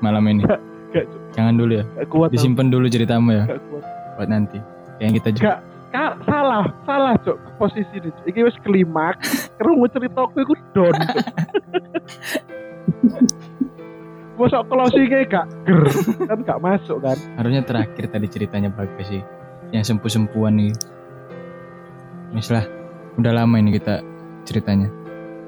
malam 0.00 0.26
ini. 0.26 0.42
Gak, 0.42 0.58
Cuk. 0.92 1.06
Jangan 1.34 1.54
dulu 1.54 1.72
ya. 1.78 1.84
gak 1.94 2.06
kuat. 2.10 2.28
aku. 2.30 2.34
Disimpan 2.34 2.66
dulu 2.68 2.86
ceritamu 2.86 3.30
ya 3.30 3.44
Gak 3.46 3.60
kuat. 3.70 3.84
buat 4.18 4.28
nanti. 4.28 4.58
Kayak 4.98 5.12
kita 5.22 5.28
juga. 5.34 5.42
Gak. 5.46 5.58
Ka, 5.96 6.12
salah, 6.28 6.68
salah 6.84 7.16
cok 7.24 7.56
posisi 7.56 7.96
ini. 7.96 8.12
Cuk. 8.12 8.28
Iki 8.28 8.40
wis 8.44 8.56
klimaks. 8.60 9.28
Kerungu 9.56 9.88
cerita 9.88 10.28
aku 10.28 10.44
iku 10.44 10.52
don. 10.76 10.92
Masa 14.36 14.60
closing 14.68 15.08
kayak 15.08 15.32
gak 15.32 15.48
ger 15.64 15.80
kan 16.28 16.44
gak 16.44 16.60
masuk 16.60 17.00
kan? 17.00 17.16
Harusnya 17.40 17.64
terakhir 17.64 18.12
tadi 18.12 18.28
ceritanya 18.28 18.68
bagus 18.68 19.08
sih. 19.08 19.24
Yang 19.72 19.96
sempu-sempuan 19.96 20.60
nih. 20.60 20.76
Wis 22.36 22.52
lah. 22.52 22.68
Udah 23.16 23.32
lama 23.32 23.56
ini 23.56 23.80
kita 23.80 24.04
ceritanya. 24.44 24.92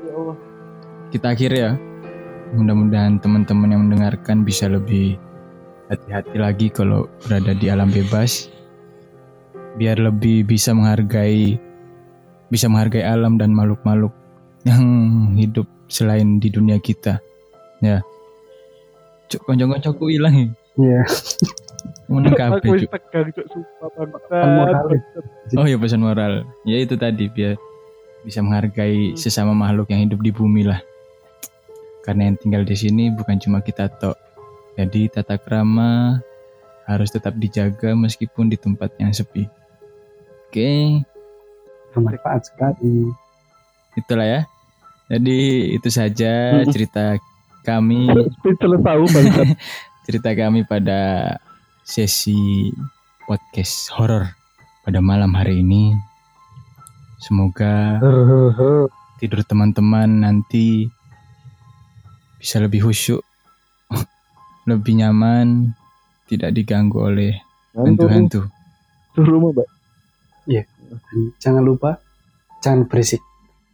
Ya 0.09 0.16
Allah. 0.16 0.36
kita 1.12 1.36
akhir 1.36 1.53
ya. 1.53 1.76
Mudah-mudahan 2.57 3.20
teman-teman 3.20 3.68
yang 3.68 3.84
mendengarkan 3.84 4.49
bisa 4.49 4.64
lebih 4.64 5.20
hati-hati 5.92 6.40
lagi 6.40 6.72
kalau 6.72 7.05
berada 7.28 7.53
di 7.53 7.68
alam 7.68 7.92
bebas. 7.92 8.49
Biar 9.77 10.01
lebih 10.01 10.49
bisa 10.49 10.73
menghargai 10.73 11.59
bisa 12.49 12.64
menghargai 12.66 13.05
alam 13.05 13.37
dan 13.37 13.53
makhluk-makhluk 13.53 14.14
yang 14.64 14.83
hidup 15.37 15.69
selain 15.93 16.41
di 16.41 16.49
dunia 16.49 16.81
kita. 16.81 17.21
Ya. 17.85 18.01
Cuk, 19.29 19.45
konco-koncoku 19.45 20.09
hilang 20.09 20.35
ya. 20.35 20.49
Iya. 20.79 21.01
Menang 22.09 22.33
kabeh, 22.33 22.89
Cuk. 22.89 22.89
tegang 22.89 24.51
moral. 24.57 24.85
bangsat. 24.89 25.25
Oh 25.61 25.66
ya 25.69 25.77
pesan 25.77 26.01
moral. 26.01 26.33
Ya 26.64 26.81
itu 26.81 26.97
tadi 26.97 27.29
biar 27.29 27.61
bisa 28.25 28.41
menghargai 28.41 29.12
Hmm. 29.12 29.19
sesama 29.21 29.53
makhluk 29.53 29.93
yang 29.93 30.09
hidup 30.09 30.21
di 30.25 30.33
bumi 30.33 30.64
lah. 30.64 30.81
Karena 32.03 32.33
yang 32.33 32.41
tinggal 32.41 32.64
di 32.64 32.73
sini 32.73 33.12
bukan 33.12 33.37
cuma 33.37 33.61
kita 33.61 33.93
tok. 34.01 34.16
Jadi 34.81 35.12
tata 35.12 35.37
krama 35.37 36.23
harus 36.89 37.12
tetap 37.12 37.36
dijaga 37.36 37.93
meskipun 37.93 38.49
di 38.49 38.57
tempat 38.57 38.97
yang 38.97 39.12
sepi. 39.12 39.45
Oke, 40.49 41.05
Bermanfaat 41.93 42.49
sekali. 42.49 43.12
itulah 43.93 44.24
ya. 44.24 44.41
Jadi 45.12 45.72
itu 45.76 45.89
saja 45.93 46.64
cerita 46.68 47.20
kami 47.64 48.09
tahu 48.80 49.05
cerita 50.09 50.30
kami 50.32 50.64
pada 50.64 51.36
sesi 51.84 52.72
podcast 53.28 53.93
horor 53.93 54.32
pada 54.89 55.05
malam 55.05 55.36
hari 55.36 55.61
ini. 55.61 55.93
Semoga 57.20 58.01
tidur 59.20 59.45
teman-teman 59.45 60.24
nanti 60.24 60.89
bisa 62.41 62.62
lebih 62.62 62.89
khusyuk, 62.89 63.20
lebih 64.70 65.05
nyaman, 65.05 65.76
tidak 66.29 66.53
diganggu 66.53 67.09
oleh 67.09 67.33
hantu-hantu. 67.72 68.47
Suruh 69.16 69.41
rumah, 69.41 69.51
Mbak. 69.57 69.68
Dan 70.89 71.37
jangan 71.37 71.62
lupa 71.64 72.01
jangan 72.64 72.89
berisik. 72.89 73.20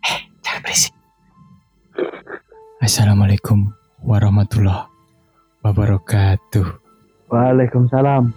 Eh, 0.02 0.18
jangan 0.42 0.60
berisik. 0.66 0.92
Assalamualaikum 2.82 3.72
warahmatullahi 4.04 4.90
wabarakatuh. 5.64 6.66
Waalaikumsalam. 7.32 8.34